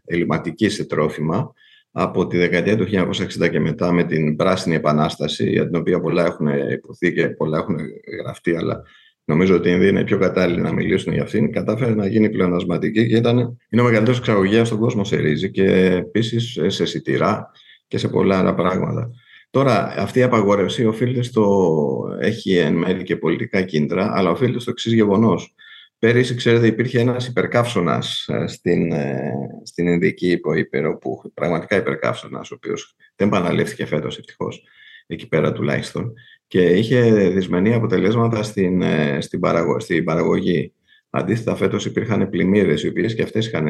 ελληματική 0.05 0.69
σε 0.69 0.85
τρόφιμα 0.85 1.53
από 1.95 2.27
τη 2.27 2.37
δεκαετία 2.37 2.77
του 2.77 2.87
1960 2.91 3.49
και 3.51 3.59
μετά 3.59 3.91
με 3.91 4.03
την 4.03 4.35
Πράσινη 4.35 4.75
Επανάσταση, 4.75 5.49
για 5.49 5.65
την 5.65 5.75
οποία 5.75 5.99
πολλά 5.99 6.25
έχουν 6.25 6.47
υποθεί 6.71 7.13
και 7.13 7.27
πολλά 7.27 7.57
έχουν 7.57 7.77
γραφτεί, 8.21 8.55
αλλά 8.55 8.81
νομίζω 9.25 9.55
ότι 9.55 9.69
οι 9.69 9.71
Ινδοί 9.75 9.87
είναι 9.87 10.03
πιο 10.03 10.17
κατάλληλοι 10.17 10.61
να 10.61 10.73
μιλήσουν 10.73 11.13
για 11.13 11.23
αυτήν, 11.23 11.51
κατάφερε 11.51 11.95
να 11.95 12.07
γίνει 12.07 12.29
πλεονασματική 12.29 13.07
και 13.07 13.15
ήταν, 13.15 13.37
είναι 13.69 13.81
ο 13.81 13.85
μεγαλύτερος 13.85 14.17
εξαγωγέας 14.19 14.67
στον 14.67 14.79
κόσμο 14.79 15.03
σε 15.03 15.15
ρύζι 15.15 15.51
και 15.51 15.65
επίσης 15.95 16.59
σε 16.67 16.85
σιτηρά 16.85 17.51
και 17.87 17.97
σε 17.97 18.07
πολλά 18.07 18.39
άλλα 18.39 18.55
πράγματα. 18.55 19.11
Τώρα, 19.49 19.93
αυτή 19.97 20.19
η 20.19 20.23
απαγόρευση 20.23 20.85
οφείλεται 20.85 21.21
στο. 21.21 22.17
έχει 22.19 22.57
εν 22.57 22.73
μέρει 22.73 23.03
και 23.03 23.15
πολιτικά 23.15 23.61
κίνητρα, 23.61 24.11
αλλά 24.13 24.29
οφείλεται 24.29 24.59
στο 24.59 24.71
εξής 24.71 24.93
γεγονός. 24.93 25.53
Πέρυσι, 26.03 26.35
ξέρετε, 26.35 26.67
υπήρχε 26.67 26.99
ένας 26.99 27.27
υπερκαύσωνας 27.27 28.27
ε, 28.27 28.47
στην, 28.47 28.91
ε, 28.91 29.31
στην 29.63 29.87
Ινδική 29.87 30.31
υποήπειρο, 30.31 30.97
που 30.97 31.31
πραγματικά 31.33 31.75
υπερκαύσωνας, 31.75 32.51
ο 32.51 32.55
οποίος 32.55 32.95
δεν 33.15 33.27
επαναλήφθηκε 33.27 33.85
φέτος 33.85 34.17
ευτυχώς, 34.17 34.63
εκεί 35.07 35.27
πέρα 35.27 35.51
τουλάχιστον, 35.51 36.13
και 36.47 36.61
είχε 36.61 37.29
δυσμενή 37.29 37.73
αποτελέσματα 37.73 38.43
στην, 38.43 38.81
ε, 38.81 39.21
στην, 39.21 39.39
παραγω, 39.39 39.79
στην 39.79 40.03
παραγωγή. 40.03 40.73
Αντίθετα, 41.09 41.55
φέτος 41.55 41.85
υπήρχαν 41.85 42.29
πλημμύρες, 42.29 42.83
οι 42.83 42.87
οποίες 42.87 43.15
και 43.15 43.21
αυτές 43.21 43.47
είχαν 43.47 43.67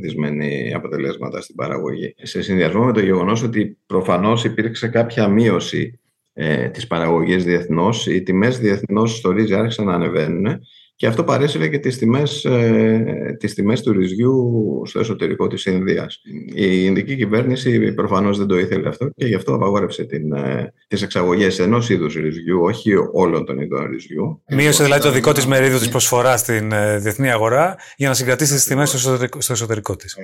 δυσμενή 0.00 0.74
αποτελέσματα 0.74 1.40
στην 1.40 1.54
παραγωγή. 1.54 2.14
Σε 2.22 2.42
συνδυασμό 2.42 2.84
με 2.84 2.92
το 2.92 3.00
γεγονός 3.00 3.42
ότι 3.42 3.78
προφανώς 3.86 4.44
υπήρξε 4.44 4.88
κάποια 4.88 5.28
μείωση 5.28 6.00
ε, 6.32 6.68
της 6.68 6.86
παραγωγής 6.86 7.44
διεθνώς, 7.44 8.06
οι 8.06 8.22
τιμές 8.22 8.58
διεθνώς 8.58 9.16
στο 9.16 9.30
ρύζι 9.30 9.54
άρχισαν 9.54 9.84
να 9.84 9.94
ανεβαίνουν 9.94 10.60
Και 10.98 11.06
αυτό 11.06 11.24
παρέσυρε 11.24 11.68
και 11.68 11.78
τις 11.78 11.98
τιμές, 11.98 12.44
ε, 12.44 13.36
τις 13.38 13.54
τιμές 13.54 13.82
του 13.82 13.92
ρυζιού 13.92 14.82
στο 14.84 15.00
εσωτερικό 15.00 15.46
της 15.46 15.64
Ινδίας. 15.64 16.20
Η 16.54 16.84
Ινδική 16.84 17.16
κυβέρνηση 17.16 17.92
προφανώς 17.92 18.38
δεν 18.38 18.46
το 18.46 18.58
ήθελε 18.58 18.88
αυτό 18.88 19.10
και 19.16 19.26
γι' 19.26 19.34
αυτό 19.34 19.54
απαγόρευσε 19.54 20.04
την, 20.04 20.32
ε, 20.32 20.72
τις 20.88 21.02
εξαγωγές 21.02 21.58
ενός 21.58 21.90
είδους 21.90 22.14
ρυζιού, 22.14 22.60
όχι 22.62 22.92
όλων 23.12 23.44
των 23.44 23.58
ειδών 23.60 23.90
ρυζιού. 23.90 24.42
Μείωσε 24.48 24.84
δηλαδή 24.84 25.02
το 25.02 25.10
δικό 25.10 25.32
της 25.32 25.46
μερίδιο 25.46 25.78
της 25.78 25.88
προσφοράς 25.88 26.40
στην 26.40 26.72
ε, 26.72 26.98
διεθνή 26.98 27.30
αγορά 27.30 27.76
για 27.96 28.08
να 28.08 28.14
συγκρατήσει 28.14 28.54
τις 28.54 28.64
τιμές 28.64 28.88
στο 28.88 28.98
εσωτερικό, 28.98 29.40
στο 29.40 29.52
εσωτερικό 29.52 29.96
της. 29.96 30.16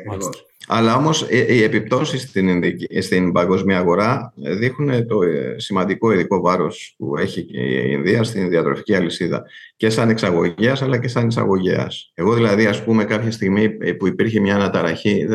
Αλλά 0.67 0.97
όμως 0.97 1.27
οι 1.31 1.63
επιπτώσεις 1.63 2.23
στην, 2.23 2.63
στην 3.01 3.33
παγκόσμια 3.33 3.79
αγορά 3.79 4.33
δείχνουν 4.37 5.07
το 5.07 5.19
σημαντικό 5.57 6.13
ειδικό 6.13 6.41
βάρος 6.41 6.95
που 6.99 7.17
έχει 7.17 7.41
η 7.41 7.91
Ινδία 7.91 8.23
στην 8.23 8.49
διατροφική 8.49 8.95
αλυσίδα 8.95 9.45
και 9.83 9.91
σαν 9.91 10.11
εξαγωγέας 10.11 10.83
αλλά 10.83 10.99
και 10.99 11.09
σαν 11.09 11.29
εισαγωγέας. 11.29 12.13
Εγώ 12.15 12.35
δηλαδή 12.35 12.67
ας 12.67 12.85
πούμε 12.85 13.05
κάποια 13.05 13.31
στιγμή 13.31 13.71
που 13.71 14.07
υπήρχε 14.07 14.41
μια 14.41 14.55
αναταραχή 14.55 15.27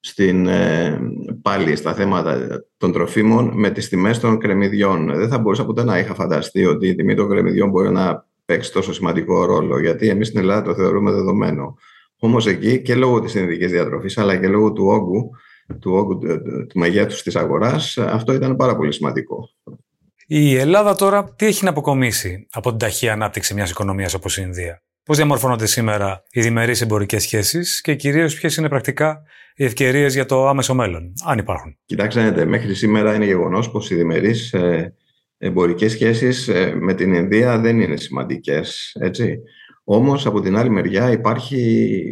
στην, 0.00 0.46
ε, 0.46 1.00
πάλι 1.42 1.76
στα 1.76 1.94
θέματα 1.94 2.64
των 2.76 2.92
τροφίμων 2.92 3.52
με 3.54 3.70
τις 3.70 3.88
τιμές 3.88 4.18
των 4.18 4.38
κρεμμυδιών. 4.38 5.14
Δεν 5.14 5.28
θα 5.28 5.38
μπορούσα 5.38 5.64
ποτέ 5.64 5.84
να 5.84 5.98
είχα 5.98 6.14
φανταστεί 6.14 6.64
ότι 6.64 6.88
η 6.88 6.94
τιμή 6.94 7.14
των 7.14 7.28
κρεμμυδιών 7.28 7.70
μπορεί 7.70 7.90
να 7.90 8.26
παίξει 8.44 8.72
τόσο 8.72 8.92
σημαντικό 8.92 9.44
ρόλο 9.44 9.80
γιατί 9.80 10.08
εμείς 10.08 10.26
στην 10.26 10.40
Ελλάδα 10.40 10.62
το 10.62 10.74
θεωρούμε 10.74 11.10
δεδομένο. 11.10 11.76
Όμως 12.18 12.46
εκεί 12.46 12.82
και 12.82 12.94
λόγω 12.94 13.20
της 13.20 13.30
συνδικής 13.30 13.70
διατροφής 13.70 14.18
αλλά 14.18 14.36
και 14.36 14.48
λόγω 14.48 14.72
του 14.72 14.84
όγκου 14.86 15.30
του, 15.80 15.92
όγκου, 15.92 16.18
του 16.68 16.78
μεγέθους 16.78 17.22
της 17.22 17.36
αγοράς 17.36 17.98
αυτό 17.98 18.32
ήταν 18.32 18.56
πάρα 18.56 18.76
πολύ 18.76 18.92
σημαντικό. 18.92 19.48
Η 20.34 20.56
Ελλάδα 20.56 20.94
τώρα 20.94 21.34
τι 21.34 21.46
έχει 21.46 21.64
να 21.64 21.70
αποκομίσει 21.70 22.46
από 22.52 22.68
την 22.68 22.78
ταχεία 22.78 23.12
ανάπτυξη 23.12 23.54
μιας 23.54 23.70
οικονομίας 23.70 24.14
όπως 24.14 24.38
η 24.38 24.42
Ινδία; 24.44 24.82
Πώς 25.04 25.16
διαμορφώνονται 25.16 25.66
σήμερα 25.66 26.22
οι 26.30 26.40
διμερείς 26.40 26.80
εμπορικές 26.80 27.22
σχέσεις 27.22 27.80
και 27.80 27.94
κυρίως 27.94 28.34
ποιες 28.34 28.56
είναι 28.56 28.68
πρακτικά 28.68 29.22
οι 29.54 29.64
ευκαιρίες 29.64 30.14
για 30.14 30.26
το 30.26 30.48
άμεσο 30.48 30.74
μέλλον, 30.74 31.12
αν 31.24 31.38
υπάρχουν; 31.38 31.78
Κοιτάξτε, 31.84 32.44
μέχρι 32.44 32.74
σήμερα 32.74 33.14
είναι 33.14 33.24
γεγονός 33.24 33.70
πως 33.70 33.90
οι 33.90 33.94
διμερείς 33.94 34.52
ε, 34.52 34.94
εμπορικές 35.38 35.92
σχέσεις 35.92 36.48
ε, 36.48 36.74
με 36.80 36.94
την 36.94 37.14
Ινδία 37.14 37.58
δεν 37.58 37.80
είναι 37.80 37.96
σημαντικές. 37.96 38.96
Όμως 39.84 40.26
από 40.26 40.40
την 40.40 40.56
άλλη 40.56 40.70
μεριά 40.70 41.10
υπάρχει, 41.10 41.58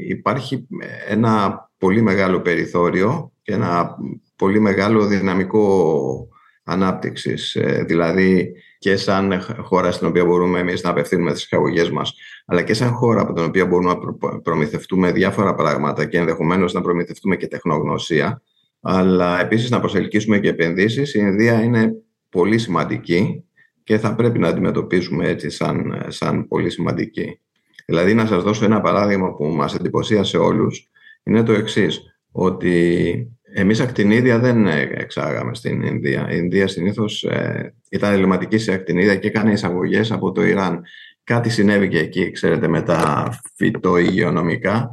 υπάρχει 0.08 0.66
ένα 1.08 1.58
πολύ 1.78 2.02
μεγάλο 2.02 2.40
περιθώριο 2.40 3.32
και 3.42 3.52
ένα 3.52 3.96
πολύ 4.36 4.60
μεγάλο 4.60 5.06
δυναμικό 5.06 6.28
ανάπτυξης. 6.64 7.54
Ε, 7.54 7.84
δηλαδή 7.86 8.52
και 8.78 8.96
σαν 8.96 9.40
χώρα 9.62 9.92
στην 9.92 10.06
οποία 10.06 10.24
μπορούμε 10.24 10.58
εμείς 10.58 10.82
να 10.82 10.90
απευθύνουμε 10.90 11.32
τις 11.32 11.42
εισαγωγές 11.42 11.90
μας, 11.90 12.14
αλλά 12.46 12.62
και 12.62 12.74
σαν 12.74 12.92
χώρα 12.92 13.20
από 13.20 13.32
την 13.32 13.44
οποία 13.44 13.66
μπορούμε 13.66 13.98
να 14.20 14.40
προμηθευτούμε 14.40 15.12
διάφορα 15.12 15.54
πράγματα 15.54 16.04
και 16.04 16.18
ενδεχομένως 16.18 16.72
να 16.72 16.80
προμηθευτούμε 16.80 17.36
και 17.36 17.46
τεχνογνωσία, 17.46 18.42
αλλά 18.80 19.40
επίσης 19.40 19.70
να 19.70 19.80
προσελκύσουμε 19.80 20.38
και 20.38 20.48
επενδύσεις. 20.48 21.14
Η 21.14 21.18
Ινδία 21.22 21.62
είναι 21.62 21.94
πολύ 22.28 22.58
σημαντική 22.58 23.44
και 23.84 23.98
θα 23.98 24.14
πρέπει 24.14 24.38
να 24.38 24.48
αντιμετωπίσουμε 24.48 25.28
έτσι 25.28 25.50
σαν, 25.50 26.04
σαν 26.08 26.48
πολύ 26.48 26.70
σημαντική. 26.70 27.40
Δηλαδή 27.86 28.14
να 28.14 28.26
σας 28.26 28.42
δώσω 28.42 28.64
ένα 28.64 28.80
παράδειγμα 28.80 29.34
που 29.34 29.44
μας 29.44 29.74
εντυπωσίασε 29.74 30.36
όλους, 30.38 30.88
είναι 31.22 31.42
το 31.42 31.52
εξής, 31.52 32.00
ότι 32.32 33.39
εμείς 33.52 33.80
ακτινίδια 33.80 34.38
δεν 34.38 34.66
εξάγαμε 34.66 35.54
στην 35.54 35.82
Ινδία. 35.82 36.28
Η 36.30 36.36
Ινδία 36.36 36.68
συνήθως 36.68 37.22
ε, 37.22 37.74
ήταν 37.90 38.12
ελληματική 38.12 38.58
σε 38.58 38.72
ακτινίδια 38.72 39.16
και 39.16 39.26
έκανε 39.26 39.52
εισαγωγές 39.52 40.12
από 40.12 40.32
το 40.32 40.42
Ιράν. 40.42 40.82
Κάτι 41.24 41.50
συνέβη 41.50 41.88
και 41.88 41.98
εκεί, 41.98 42.30
ξέρετε, 42.30 42.68
με 42.68 42.82
τα 42.82 43.28
φυτο-υγειονομικά. 43.56 44.90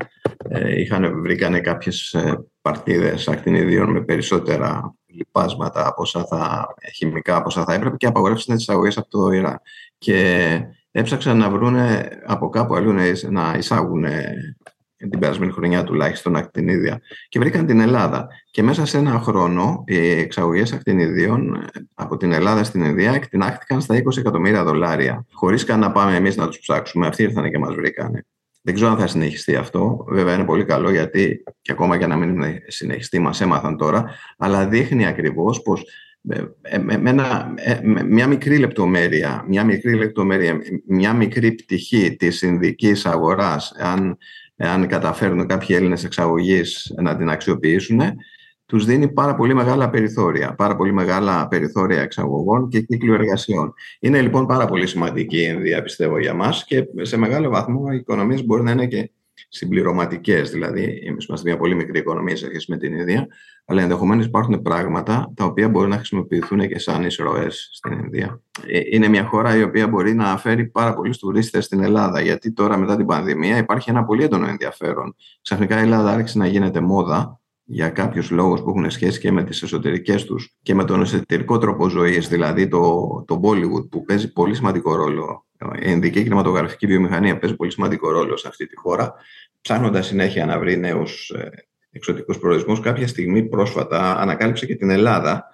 Ε, 0.49 0.79
είχαν, 0.81 1.21
βρήκανε 1.21 1.59
κάποιες 1.59 2.13
ε, 2.13 2.45
παρτίδες 2.61 3.27
ακτινιδίων 3.27 3.91
με 3.91 4.01
περισσότερα 4.01 4.95
λιπάσματα 5.05 5.87
από 5.87 6.05
θα, 6.05 6.67
χημικά 6.95 7.35
από 7.35 7.47
όσα 7.47 7.63
θα 7.63 7.73
έπρεπε 7.73 7.97
και 7.97 8.07
απαγορεύσαν 8.07 8.55
τις 8.55 8.63
εισαγωγές 8.63 8.97
από 8.97 9.09
το 9.09 9.31
Ιράν. 9.31 9.59
Και 9.97 10.59
έψαξαν 10.91 11.37
να 11.37 11.49
βρουν 11.49 11.75
από 12.25 12.49
κάπου 12.49 12.75
αλλού 12.75 12.93
να 13.29 13.53
εισάγουν 13.57 14.05
την 14.97 15.19
περασμένη 15.19 15.51
χρονιά 15.51 15.83
τουλάχιστον 15.83 16.35
ακτινίδια 16.35 17.01
και 17.29 17.39
βρήκαν 17.39 17.65
την 17.65 17.79
Ελλάδα. 17.79 18.27
Και 18.51 18.63
μέσα 18.63 18.85
σε 18.85 18.97
ένα 18.97 19.19
χρόνο 19.19 19.83
οι 19.87 20.09
εξαγωγές 20.09 20.73
ακτινιδίων 20.73 21.55
ε, 21.55 21.59
από 21.93 22.17
την 22.17 22.31
Ελλάδα 22.31 22.63
στην 22.63 22.83
Ινδία 22.83 23.11
εκτινάχτηκαν 23.11 23.81
στα 23.81 23.95
20 23.95 24.17
εκατομμύρια 24.17 24.63
δολάρια. 24.63 25.25
Χωρίς 25.31 25.63
καν 25.63 25.79
να 25.79 25.91
πάμε 25.91 26.15
εμείς 26.15 26.35
να 26.35 26.47
τους 26.47 26.59
ψάξουμε. 26.59 27.07
Αυτοί 27.07 27.23
ήρθαν 27.23 27.49
και 27.49 27.57
μας 27.57 27.75
βρήκανε. 27.75 28.25
Δεν 28.61 28.75
ξέρω 28.75 28.91
αν 28.91 28.97
θα 28.97 29.07
συνεχιστεί 29.07 29.55
αυτό. 29.55 30.05
Βέβαια 30.07 30.33
είναι 30.33 30.45
πολύ 30.45 30.65
καλό 30.65 30.91
γιατί 30.91 31.43
και 31.61 31.71
ακόμα 31.71 31.97
και 31.97 32.07
να 32.07 32.15
μην 32.15 32.41
συνεχιστεί, 32.67 33.19
μας 33.19 33.41
έμαθαν 33.41 33.77
τώρα. 33.77 34.05
Αλλά 34.37 34.67
δείχνει 34.67 35.05
ακριβώς 35.05 35.61
πως 35.61 35.85
ε, 36.29 36.43
ε, 36.61 36.77
με, 36.77 36.97
με, 36.97 37.13
μια 38.03 38.27
μικρή 38.27 38.57
λεπτομέρεια, 38.57 39.45
μια 39.47 39.63
μικρή 39.63 39.95
λεπτομέρεια, 39.95 40.57
μια 40.87 41.13
μικρή 41.13 41.51
πτυχή 41.51 42.15
της 42.15 42.37
συνδικής 42.37 43.05
αγοράς, 43.05 43.73
αν 43.77 44.17
εάν 44.57 44.87
καταφέρουν 44.87 45.47
κάποιοι 45.47 45.75
Έλληνες 45.79 46.03
εξαγωγείς 46.03 46.93
να 47.01 47.17
την 47.17 47.29
αξιοποιήσουν, 47.29 48.01
τους 48.65 48.85
δίνει 48.85 49.07
πάρα 49.07 49.35
πολύ 49.35 49.53
μεγάλα 49.53 49.89
περιθώρια, 49.89 50.55
πάρα 50.55 50.75
πολύ 50.75 50.93
μεγάλα 50.93 51.47
περιθώρια 51.47 52.01
εξαγωγών 52.01 52.69
και 52.69 52.81
κύκλου 52.81 53.13
εργασιών. 53.13 53.73
Είναι 53.99 54.21
λοιπόν 54.21 54.45
πάρα 54.45 54.65
πολύ 54.65 54.87
σημαντική 54.87 55.37
η 55.37 55.47
Ινδία, 55.55 55.81
πιστεύω, 55.81 56.19
για 56.19 56.33
μας 56.33 56.65
και 56.65 56.87
σε 57.01 57.17
μεγάλο 57.17 57.49
βαθμό 57.49 57.83
οι 57.91 57.95
οικονομίες 57.95 58.45
μπορεί 58.45 58.63
να 58.63 58.71
είναι 58.71 58.87
και 58.87 59.11
συμπληρωματικές. 59.49 60.51
Δηλαδή, 60.51 61.01
εμείς 61.05 61.25
είμαστε 61.25 61.49
μια 61.49 61.57
πολύ 61.57 61.75
μικρή 61.75 61.99
οικονομία 61.99 62.35
σε 62.35 62.45
σχέση 62.45 62.71
με 62.71 62.77
την 62.77 62.93
Ινδία, 62.93 63.27
αλλά 63.69 63.81
ενδεχομένως 63.81 64.25
υπάρχουν 64.25 64.61
πράγματα 64.61 65.31
τα 65.35 65.45
οποία 65.45 65.69
μπορεί 65.69 65.89
να 65.89 65.95
χρησιμοποιηθούν 65.95 66.67
και 66.67 66.79
σαν 66.79 67.03
εισρωές 67.03 67.69
στην 67.73 67.91
Ινδία. 67.91 68.41
Ε, 68.67 68.79
είναι 68.91 69.07
μια 69.07 69.25
χώρα 69.25 69.57
η 69.57 69.63
οποία 69.63 69.87
μπορεί 69.87 70.13
να 70.13 70.37
φέρει 70.37 70.65
πάρα 70.65 70.93
πολλούς 70.93 71.17
τουρίστες 71.17 71.65
στην 71.65 71.83
Ελλάδα, 71.83 72.21
γιατί 72.21 72.51
τώρα 72.51 72.77
μετά 72.77 72.95
την 72.95 73.05
πανδημία 73.05 73.57
υπάρχει 73.57 73.89
ένα 73.89 74.03
πολύ 74.03 74.23
έντονο 74.23 74.47
ενδιαφέρον. 74.47 75.15
Ξαφνικά 75.41 75.79
η 75.79 75.81
Ελλάδα 75.81 76.11
άρχισε 76.11 76.37
να 76.37 76.47
γίνεται 76.47 76.79
μόδα 76.79 77.39
για 77.63 77.89
κάποιους 77.89 78.31
λόγους 78.31 78.61
που 78.61 78.69
έχουν 78.69 78.89
σχέση 78.89 79.19
και 79.19 79.31
με 79.31 79.43
τις 79.43 79.61
εσωτερικές 79.61 80.25
τους 80.25 80.55
και 80.61 80.73
με 80.73 80.83
τον 80.83 81.01
εσωτερικό 81.01 81.57
τρόπο 81.57 81.89
ζωής, 81.89 82.27
δηλαδή 82.27 82.67
το, 82.67 83.07
το 83.27 83.39
Bollywood, 83.43 83.89
που 83.89 84.03
παίζει 84.03 84.31
πολύ 84.31 84.55
σημαντικό 84.55 84.95
ρόλο. 84.95 85.45
Η 85.75 85.85
Ινδική 85.85 86.23
κινηματογραφική 86.23 86.87
βιομηχανία 86.87 87.37
παίζει 87.37 87.55
πολύ 87.55 87.71
σημαντικό 87.71 88.11
ρόλο 88.11 88.37
σε 88.37 88.47
αυτή 88.47 88.67
τη 88.67 88.75
χώρα, 88.75 89.13
ψάχνοντας 89.61 90.05
συνέχεια 90.05 90.45
να 90.45 90.59
βρει 90.59 90.77
νέους 90.77 91.31
ε, 91.97 92.11
εξωτικούς 92.11 92.39
προορισμούς. 92.39 92.79
Κάποια 92.79 93.07
στιγμή 93.07 93.43
πρόσφατα 93.43 94.17
ανακάλυψε 94.17 94.65
και 94.65 94.75
την 94.75 94.89
Ελλάδα 94.89 95.45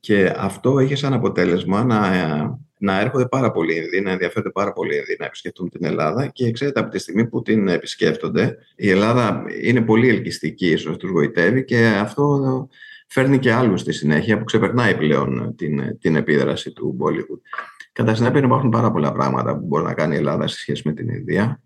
και 0.00 0.32
αυτό 0.36 0.78
είχε 0.78 0.94
σαν 0.94 1.12
αποτέλεσμα 1.12 1.84
να 1.84 1.98
να 2.78 3.00
έρχονται 3.00 3.26
πάρα 3.26 3.50
πολλοί 3.50 3.76
Ινδοί, 3.76 4.00
να 4.00 4.10
ενδιαφέρονται 4.10 4.50
πάρα 4.50 4.72
πολλοί 4.72 4.96
Ινδοί 4.96 5.16
να 5.18 5.26
επισκεφτούν 5.26 5.68
την 5.68 5.84
Ελλάδα 5.84 6.26
και 6.26 6.50
ξέρετε 6.50 6.80
από 6.80 6.90
τη 6.90 6.98
στιγμή 6.98 7.26
που 7.28 7.42
την 7.42 7.68
επισκέφτονται 7.68 8.58
η 8.76 8.90
Ελλάδα 8.90 9.44
είναι 9.62 9.80
πολύ 9.80 10.08
ελκυστική, 10.08 10.70
ίσως 10.70 10.96
τους 10.96 11.10
γοητεύει 11.10 11.64
και 11.64 11.86
αυτό 11.86 12.68
φέρνει 13.06 13.38
και 13.38 13.52
άλλους 13.52 13.80
στη 13.80 13.92
συνέχεια 13.92 14.38
που 14.38 14.44
ξεπερνάει 14.44 14.96
πλέον 14.96 15.54
την, 15.56 15.98
την 15.98 16.16
επίδραση 16.16 16.72
του 16.72 16.96
Bollywood. 17.00 17.40
Κατά 17.92 18.14
συνέπεια 18.14 18.40
υπάρχουν 18.40 18.70
πάρα 18.70 18.90
πολλά 18.90 19.12
πράγματα 19.12 19.58
που 19.58 19.66
μπορεί 19.66 19.84
να 19.84 19.94
κάνει 19.94 20.14
η 20.14 20.18
Ελλάδα 20.18 20.46
σε 20.46 20.58
σχέση 20.58 20.82
με 20.84 20.92
την 20.92 21.08
Ινδία 21.08 21.60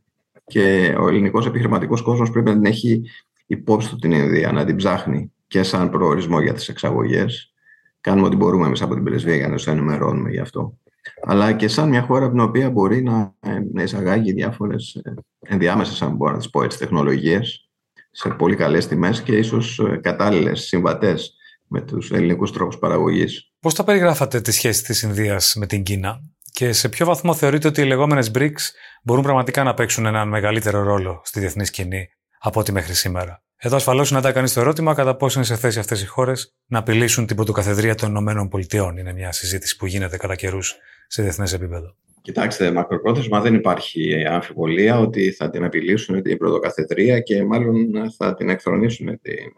και 0.45 0.95
ο 1.01 1.09
ελληνικός 1.09 1.47
επιχειρηματικός 1.47 2.03
κόσμος 2.03 2.31
πρέπει 2.31 2.49
να 2.49 2.55
την 2.55 2.65
έχει 2.65 3.03
υπόψη 3.51 3.89
του 3.89 3.97
την 3.97 4.13
Ινδία, 4.13 4.53
να 4.53 4.65
την 4.65 4.77
ψάχνει 4.77 5.33
και 5.47 5.63
σαν 5.63 5.91
προορισμό 5.91 6.41
για 6.41 6.53
τις 6.53 6.69
εξαγωγές. 6.69 7.55
Κάνουμε 8.01 8.27
ό,τι 8.27 8.37
μπορούμε 8.37 8.67
εμείς 8.67 8.83
από 8.83 8.95
την 8.95 9.05
πρεσβεία 9.05 9.37
για 9.37 9.49
να 9.49 9.55
τους 9.55 9.67
ενημερώνουμε 9.67 10.31
γι' 10.31 10.39
αυτό 10.39 10.79
αλλά 11.23 11.53
και 11.53 11.69
σαν 11.69 11.89
μια 11.89 12.03
χώρα 12.03 12.25
από 12.25 12.35
την 12.35 12.43
οποία 12.43 12.71
μπορεί 12.71 13.03
να, 13.03 13.35
ε, 13.41 13.59
να 13.73 13.83
εισαγάγει 13.83 14.33
διάφορες 14.33 15.03
ενδιάμεσες, 15.39 16.03
αν 16.03 16.15
μπορώ 16.15 16.33
να 16.33 16.39
τις 16.39 16.51
πω 16.51 16.63
έτσι, 16.63 16.79
τεχνολογίες 16.79 17.69
σε 18.11 18.29
πολύ 18.29 18.57
καλές 18.57 18.87
τιμές 18.87 19.23
και 19.23 19.37
ίσως 19.37 19.79
ε, 19.79 19.97
κατάλληλες, 19.97 20.61
συμβατές 20.61 21.35
με 21.67 21.81
τους 21.81 22.11
ελληνικούς 22.11 22.53
τρόπους 22.53 22.79
παραγωγής. 22.79 23.53
Πώς 23.61 23.75
θα 23.75 23.85
περιγράφατε 23.85 24.41
τη 24.41 24.53
σχέση 24.53 24.85
της 24.85 25.03
Ινδίας 25.03 25.55
με 25.55 25.67
την 25.67 25.83
Κίνα 25.83 26.21
και 26.53 26.73
σε 26.73 26.89
ποιο 26.89 27.07
βαθμό 27.07 27.35
θεωρείτε 27.35 27.69
ότι 27.69 27.81
οι 27.81 27.85
λεγόμενες 27.85 28.31
BRICS 28.35 28.61
μπορούν 29.03 29.23
πραγματικά 29.23 29.63
να 29.63 29.75
παίξουν 29.75 30.07
έναν 30.07 30.29
μεγαλύτερο 30.29 30.83
ρόλο 30.83 31.21
στη 31.25 31.41
διεθνή 31.41 31.65
σκηνή; 31.65 32.09
Από 32.41 32.61
ό,τι 32.61 32.73
μέχρι 32.73 32.95
σήμερα. 32.95 33.43
Εδώ 33.57 33.77
ασφαλώς 33.77 34.09
συναντά 34.09 34.33
κανεί 34.33 34.49
το 34.51 34.61
ερώτημα 34.61 34.95
κατά 34.95 35.17
πόσο 35.17 35.39
είναι 35.39 35.47
σε 35.47 35.57
θέση 35.57 35.79
αυτές 35.79 36.03
οι 36.03 36.07
χώρες 36.07 36.55
να 36.67 36.79
απειλήσουν 36.79 37.27
την 37.27 37.37
πρωτοκαθεδρία 37.37 37.95
των 37.95 38.17
ΗΠΑ. 38.17 38.95
Είναι 38.99 39.13
μια 39.13 39.33
συζήτηση 39.33 39.77
που 39.77 39.87
γίνεται 39.87 40.17
κατά 40.17 40.35
καιρούς 40.35 40.77
σε 41.07 41.23
διεθνές 41.23 41.53
επίπεδο. 41.53 41.95
Κοιτάξτε, 42.23 42.73
μακροπρόθεσμα 42.73 43.41
δεν 43.41 43.55
υπάρχει 43.55 44.25
αμφιβολία 44.27 44.99
ότι 44.99 45.31
θα 45.31 45.51
την 45.51 45.65
απειλήσουν 45.65 46.23
την 46.23 46.37
πρωτοκαθεδρία 46.37 47.21
και 47.21 47.45
μάλλον 47.45 47.77
θα 48.17 48.35
την 48.35 48.49
εκθρονήσουν 48.49 49.07
την, 49.07 49.53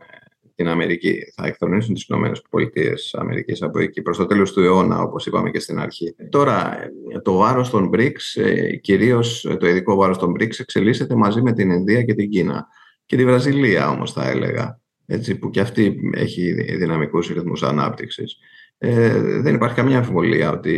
την 0.63 0.71
Αμερική, 0.71 1.33
θα 1.35 1.47
εκθρονήσουν 1.47 1.95
τις 1.95 2.05
Ηνωμένες 2.05 2.43
Πολιτείες 2.51 3.15
Αμερικής 3.19 3.63
από 3.63 3.79
εκεί 3.79 4.03
προς 4.03 4.17
το 4.17 4.27
τέλος 4.27 4.53
του 4.53 4.61
αιώνα, 4.61 5.03
όπως 5.03 5.27
είπαμε 5.27 5.51
και 5.51 5.61
στην 5.61 5.79
αρχή. 5.79 6.15
Τώρα, 6.29 6.79
το 7.23 7.33
βάρος 7.33 7.71
των 7.71 7.91
BRICS, 7.95 8.43
ε, 8.43 8.77
κυρίως 8.77 9.57
το 9.61 9.67
ειδικό 9.67 9.95
βάρος 9.95 10.19
των 10.19 10.33
BRICS, 10.39 10.59
εξελίσσεται 10.59 11.15
μαζί 11.15 11.43
με 11.43 11.53
την 11.53 11.71
Ινδία 11.71 12.03
και 12.03 12.15
την 12.15 12.31
Κίνα. 12.31 12.67
Και 13.07 13.17
τη 13.17 13.25
Βραζιλία 13.25 13.91
όμως 13.91 14.13
θα 14.13 14.29
έλεγα, 14.29 14.81
έτσι, 15.07 15.39
που 15.39 15.51
και 15.51 15.61
αυτή 15.61 16.11
έχει 16.15 16.53
δυναμικούς 16.53 17.29
ρυθμούς 17.29 17.63
ανάπτυξης. 17.63 18.37
Ε, 18.79 19.21
δεν 19.21 19.55
υπάρχει 19.55 19.75
καμία 19.75 19.97
αμφιβολία 19.99 20.53
ότι 20.53 20.77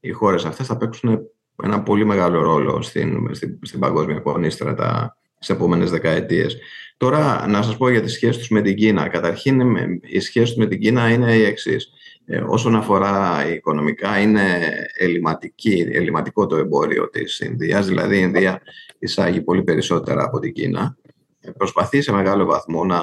οι 0.00 0.10
χώρες 0.10 0.44
αυτές 0.44 0.66
θα 0.66 0.76
παίξουν 0.76 1.18
ένα 1.62 1.82
πολύ 1.82 2.04
μεγάλο 2.04 2.42
ρόλο 2.42 2.82
στην, 2.82 3.34
στην, 3.34 3.58
στην 3.62 3.80
παγκόσμια 3.80 4.22
πονίστρα 4.22 4.74
τα, 4.74 5.16
τις 5.38 5.48
επόμενες 5.48 5.90
δεκαετίες. 5.90 6.58
Τώρα, 6.96 7.46
να 7.46 7.62
σας 7.62 7.76
πω 7.76 7.88
για 7.88 8.02
τις 8.02 8.12
σχέσεις 8.12 8.36
τους 8.36 8.48
με 8.48 8.62
την 8.62 8.74
Κίνα. 8.74 9.08
Καταρχήν, 9.08 9.60
οι 10.00 10.20
σχέσεις 10.20 10.48
τους 10.48 10.58
με 10.58 10.66
την 10.66 10.80
Κίνα 10.80 11.10
είναι 11.10 11.34
η 11.34 11.44
εξής. 11.44 11.90
Ε, 12.24 12.42
όσον 12.46 12.76
αφορά 12.76 13.46
οικονομικά, 13.54 14.20
είναι 14.20 14.60
ελληματική, 14.98 15.88
ελληματικό 15.92 16.46
το 16.46 16.56
εμπόριο 16.56 17.08
της 17.08 17.40
Ινδίας. 17.40 17.86
Δηλαδή, 17.86 18.16
η 18.16 18.20
Ινδία 18.22 18.62
εισάγει 18.98 19.40
πολύ 19.40 19.62
περισσότερα 19.62 20.24
από 20.24 20.38
την 20.38 20.52
Κίνα. 20.52 20.96
Ε, 21.40 21.50
προσπαθεί 21.50 22.00
σε 22.00 22.12
μεγάλο 22.12 22.44
βαθμό 22.44 22.84
να, 22.84 23.00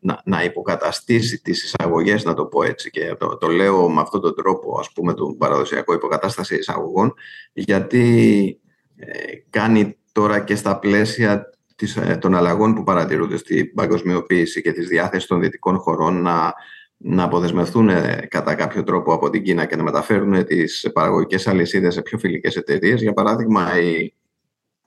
να, 0.00 0.20
να 0.24 0.44
υποκαταστήσει 0.44 1.42
τις 1.42 1.64
εισαγωγές, 1.64 2.24
να 2.24 2.34
το 2.34 2.44
πω 2.44 2.62
έτσι, 2.62 2.90
και 2.90 3.14
το, 3.18 3.36
το 3.36 3.48
λέω 3.48 3.88
με 3.88 4.00
αυτόν 4.00 4.20
τον 4.20 4.34
τρόπο, 4.34 4.78
ας 4.78 4.92
πούμε, 4.92 5.14
του 5.14 5.36
παραδοσιακό 5.38 5.94
υποκατάσταση 5.94 6.56
εισαγωγών, 6.56 7.14
γιατί 7.52 8.60
ε, 8.96 9.34
κάνει 9.50 9.96
τώρα 10.16 10.40
και 10.40 10.54
στα 10.54 10.78
πλαίσια 10.78 11.50
της, 11.76 11.96
ε, 11.96 12.16
των 12.20 12.34
αλλαγών 12.34 12.74
που 12.74 12.82
παρατηρούνται 12.82 13.36
στην 13.36 13.74
παγκοσμιοποίηση 13.74 14.62
και 14.62 14.72
της 14.72 14.88
διάθεσης 14.88 15.28
των 15.28 15.40
δυτικών 15.40 15.78
χωρών 15.78 16.22
να, 16.22 16.54
να 16.96 17.22
αποδεσμευτούν 17.22 17.88
ε, 17.88 18.26
κατά 18.30 18.54
κάποιο 18.54 18.82
τρόπο 18.82 19.12
από 19.12 19.30
την 19.30 19.42
Κίνα 19.42 19.64
και 19.64 19.76
να 19.76 19.82
μεταφέρουν 19.82 20.44
τις 20.44 20.90
παραγωγικές 20.94 21.46
αλυσίδες 21.46 21.94
σε 21.94 22.02
πιο 22.02 22.18
φιλικές 22.18 22.56
εταιρείες. 22.56 23.02
Για 23.02 23.12
παράδειγμα, 23.12 23.80
η 23.80 24.14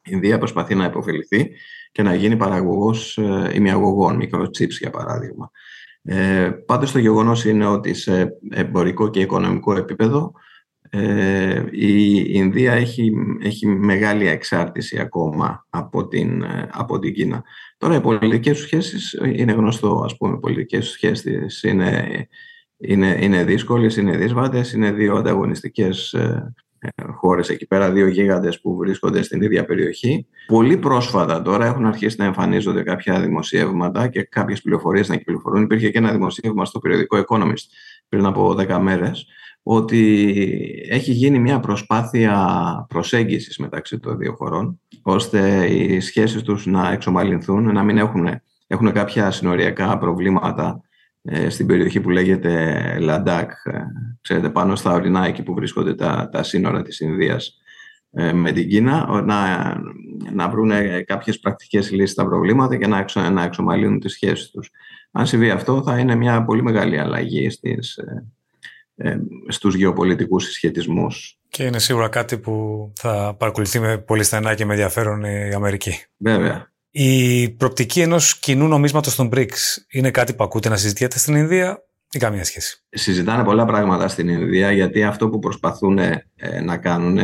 Ινδία 0.06 0.38
προσπαθεί 0.38 0.76
να 0.76 0.86
υποφεληθεί 0.86 1.52
και 1.92 2.02
να 2.02 2.16
γίνει 2.16 2.36
παραγωγός 2.36 3.18
ε, 3.18 3.52
ημιαγωγών, 3.54 4.20
microchips 4.22 4.78
για 4.80 4.90
παράδειγμα. 4.90 5.52
Ε, 6.04 6.50
πάντως 6.66 6.92
το 6.92 7.00
γεγονός 7.00 7.46
είναι 7.46 7.66
ότι 7.66 7.94
σε 7.94 8.38
εμπορικό 8.50 9.10
και 9.10 9.20
οικονομικό 9.20 9.76
επίπεδο 9.76 10.34
ε, 10.90 11.64
η 11.72 12.26
Ινδία 12.28 12.74
έχει, 12.74 13.12
έχει 13.42 13.68
μεγάλη 13.68 14.28
εξάρτηση 14.28 15.00
ακόμα 15.00 15.66
από 15.70 16.08
την, 16.08 16.42
ε, 16.42 16.70
από 16.72 17.00
την 17.00 17.14
Κίνα. 17.14 17.44
Τώρα 17.78 17.96
οι 17.96 18.02
πολιτικές 18.02 18.58
σχέσεις 18.58 19.20
είναι 19.36 19.52
γνωστό, 19.52 20.02
ας 20.06 20.18
πούμε, 20.18 20.36
οι 20.36 20.40
πολιτικές 20.40 20.88
σχέσεις 20.88 21.64
είναι, 21.64 22.28
είναι, 22.78 23.18
είναι 23.22 23.44
δύσκολες, 23.44 23.98
είναι 23.98 24.18
δύσβατες, 24.18 24.74
είναι 24.74 24.92
δύο 24.92 25.16
ανταγωνιστικές 25.16 26.16
ε, 26.80 27.04
χώρες 27.14 27.50
εκεί 27.50 27.68
πέρα, 27.68 27.92
δύο 27.92 28.08
γίγαντες 28.08 28.62
που 28.62 28.76
βρίσκονται 28.76 29.22
στην 29.22 29.42
ίδια 29.42 29.66
περιοχή. 29.66 30.28
Πολύ 30.48 30.78
πρόσφατα 30.78 31.42
τώρα 31.42 31.66
έχουν 31.66 31.86
αρχίσει 31.86 32.16
να 32.20 32.26
εμφανίζονται 32.26 32.84
κάποια 32.84 33.20
δημοσιεύματα 33.22 34.08
και 34.08 34.24
κάποιες 34.24 34.62
πληροφορίες 34.62 35.10
να 35.10 35.16
κυκλοφορούν. 35.16 35.64
Υπήρχε 35.64 35.90
και 35.90 35.98
ένα 35.98 36.12
δημοσίευμα 36.12 36.66
στο 36.66 36.80
περιοδικό 36.80 37.24
Economist 37.28 37.66
πριν 38.10 38.26
από 38.26 38.56
10 38.58 38.80
μέρες, 38.82 39.28
ότι 39.64 40.34
έχει 40.90 41.12
γίνει 41.12 41.40
μια 41.40 41.60
προσπάθεια 41.60 42.36
προσέγγισης 42.90 43.58
μεταξύ 43.58 44.00
των 44.00 44.18
δύο 44.18 44.34
χωρών, 44.34 44.82
ώστε 45.02 45.66
οι 45.66 46.00
σχέσεις 46.00 46.42
τους 46.42 46.66
να 46.66 46.92
εξομαλυνθούν, 46.92 47.74
να 47.74 47.84
μην 47.84 47.98
έχουν, 47.98 48.28
έχουν 48.68 48.92
κάποια 48.92 49.32
συνοριακά 49.32 49.98
προβλήματα 49.98 50.82
ε, 51.22 51.50
στην 51.50 51.66
περιοχή 51.66 52.00
που 52.00 52.10
λέγεται 52.10 52.98
Λαντάκ, 53.00 53.52
ε, 53.64 53.82
ξέρετε, 54.22 54.50
πάνω 54.50 54.76
στα 54.76 54.94
ορεινά 54.94 55.26
εκεί 55.26 55.44
που 55.44 55.54
βρίσκονται 55.54 55.96
τα, 55.96 56.30
τα 56.32 56.44
σύνορα 56.44 56.82
της 56.82 57.00
Ινδίας 57.00 57.58
ε, 58.12 58.34
με 58.34 58.52
την 58.52 58.70
Κίνα, 58.70 59.22
να, 59.26 59.74
να 60.34 60.50
βρουν 60.50 60.72
κάποιες 61.06 61.40
πρακτικές 61.40 61.92
λύσεις 61.92 62.12
στα 62.12 62.26
προβλήματα 62.26 62.76
και 62.76 62.88
να, 62.88 62.98
εξο, 62.98 63.30
να 63.30 63.44
εξομαλύνουν 63.44 64.00
τις 64.00 64.14
σχέσεις 64.14 64.50
τους. 64.50 64.70
Αν 65.12 65.26
συμβεί 65.26 65.50
αυτό 65.50 65.84
θα 65.84 65.98
είναι 65.98 66.16
μια 66.16 66.44
πολύ 66.44 66.64
μεγάλη 66.64 67.00
αλλαγή 67.00 67.50
στις, 67.50 67.98
ε, 67.98 68.26
στους 69.48 69.76
γεωπολιτικούς 69.76 70.44
συσχετισμούς. 70.44 71.38
Και 71.50 71.64
είναι 71.64 71.80
σίγουρα 71.80 72.08
κάτι 72.08 72.38
που 72.38 72.92
θα 72.96 73.36
παρακολουθεί 73.40 73.80
με 73.80 73.98
πολύ 73.98 74.24
στενά 74.24 74.56
και 74.56 74.66
με 74.66 74.74
ενδιαφέρον 74.74 75.24
η 75.24 75.54
Αμερική. 75.54 76.04
Βέβαια. 76.18 76.72
Η 76.92 77.50
προπτική 77.50 78.02
ενός 78.02 78.40
κοινού 78.40 78.68
νομίσματος 78.68 79.16
των 79.16 79.30
BRICS 79.34 79.86
είναι 79.92 80.12
κάτι 80.12 80.34
που 80.34 80.44
ακούτε 80.44 80.70
να 80.70 80.78
συζητιέται 80.78 81.20
στην 81.20 81.36
Ινδία 81.36 81.84
ή 82.12 82.20
καμία 82.20 82.44
σχέση; 82.44 82.84
Συζητάνε 82.90 83.44
πολλά 83.44 83.66
πράγματα 83.66 84.08
στην 84.08 84.28
Ινδία 84.28 84.72
γιατί 84.72 85.04
αυτό 85.04 85.30
που 85.30 85.40
προσπαθούν 85.40 85.98
ε, 85.98 86.26
να 86.64 86.78
κάνουν 86.78 87.20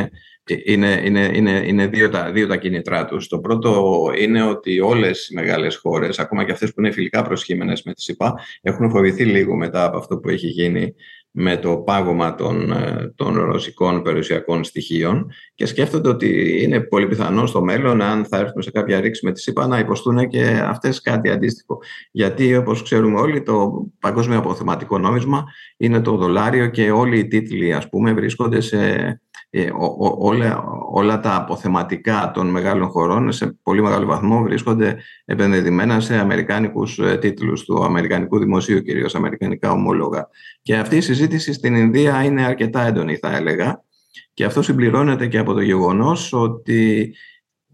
είναι, 0.66 1.02
είναι, 1.04 1.32
είναι, 1.34 1.62
είναι 1.66 1.88
δύο, 1.88 2.10
τα, 2.10 2.32
δύο 2.32 2.48
τα 2.48 2.58
κίνητρά 2.58 3.06
τους. 3.06 3.28
Το 3.28 3.40
πρώτο 3.40 4.02
είναι 4.20 4.44
ότι 4.44 4.80
όλες 4.80 5.30
οι 5.30 5.34
μεγάλες 5.34 5.76
χώρες, 5.76 6.20
ακόμα 6.20 6.44
και 6.46 6.52
αυτές 6.52 6.74
που 6.74 6.80
είναι 6.80 6.92
φιλικά 6.92 7.22
προσχήμενες 7.22 7.84
με 7.84 7.94
τη 7.94 8.02
ΣΥΠΑ, 8.02 8.34
έχουν 8.62 8.90
φοβηθεί 8.90 9.26
λίγο 9.26 9.56
μετά 9.56 9.84
από 9.84 9.98
αυτό 9.98 10.18
που 10.18 10.30
έχει 10.30 10.48
γίνει 10.48 10.96
με 11.38 11.58
το 11.58 11.78
πάγωμα 11.78 12.36
των, 12.36 12.72
ε, 12.72 13.14
των 13.16 13.36
ρωσικών 13.36 14.02
περιουσιακών 14.02 14.64
στοιχείων 14.64 15.32
και 15.56 15.66
σκέφτονται 15.66 16.10
ότι 16.10 16.60
είναι 16.64 16.80
πολύ 16.80 17.08
πιθανό 17.08 17.46
στο 17.46 17.64
μέλλον, 17.64 18.02
αν 18.02 18.26
θα 18.26 18.38
έρθουμε 18.38 18.64
σε 18.64 18.72
κάποια 18.72 19.00
ρήξη 19.00 19.26
με 19.26 19.32
τη 19.32 19.42
ΣΥΠΑ, 19.42 19.68
να 19.68 19.80
υποστούν 19.80 20.28
και 20.28 20.62
αυτές 20.64 21.02
κάτι 21.02 21.30
αντίστοιχο. 21.30 21.80
Γιατί, 22.12 22.56
όπως 22.56 22.84
ξέρουμε 22.84 23.20
όλοι, 23.20 23.42
το 23.42 23.86
παγκόσμιο 24.00 24.38
αποθεματικό 24.38 24.98
νόμισμα 24.98 25.44
είναι 25.78 26.02
το 26.02 26.18
δολάριο 26.18 26.68
και 26.68 26.92
όλοι 26.92 27.20
οι 27.20 27.28
τίτλοι, 27.28 27.74
ας 27.74 27.90
πούμε, 27.90 28.14
βρίσκονται 28.14 28.62
σε 28.62 29.22
ε, 29.58 29.70
όλα, 30.18 30.64
όλα 30.92 31.20
τα 31.20 31.36
αποθεματικά 31.36 32.32
των 32.34 32.48
μεγάλων 32.48 32.90
χωρών 32.90 33.32
σε 33.32 33.58
πολύ 33.64 33.82
μεγάλο 33.82 34.06
βαθμό 34.06 34.42
βρίσκονται 34.42 34.98
επενδυμένα 35.26 36.00
σε 36.00 36.16
αμερικάνικους 36.16 37.00
ε, 37.00 37.18
τίτλους 37.18 37.64
του 37.64 37.84
αμερικανικού 37.84 38.40
δημοσίου, 38.40 38.82
κυρίως 38.82 39.16
αμερικανικά 39.16 39.72
ομόλογα. 39.72 40.28
Και 40.62 40.76
αυτή 40.76 40.96
η 40.96 41.02
συζήτηση 41.02 41.54
στην 41.54 41.76
Ινδία 41.76 42.24
είναι 42.24 42.46
αρκετά 42.46 42.86
έντονη, 42.86 43.16
θα 43.16 43.36
έλεγα. 43.36 43.84
Και 44.34 44.46
αυτό 44.46 44.62
συμπληρώνεται 44.62 45.28
και 45.28 45.38
από 45.38 45.54
το 45.54 45.62
γεγονός 45.62 46.34
ότι 46.34 47.14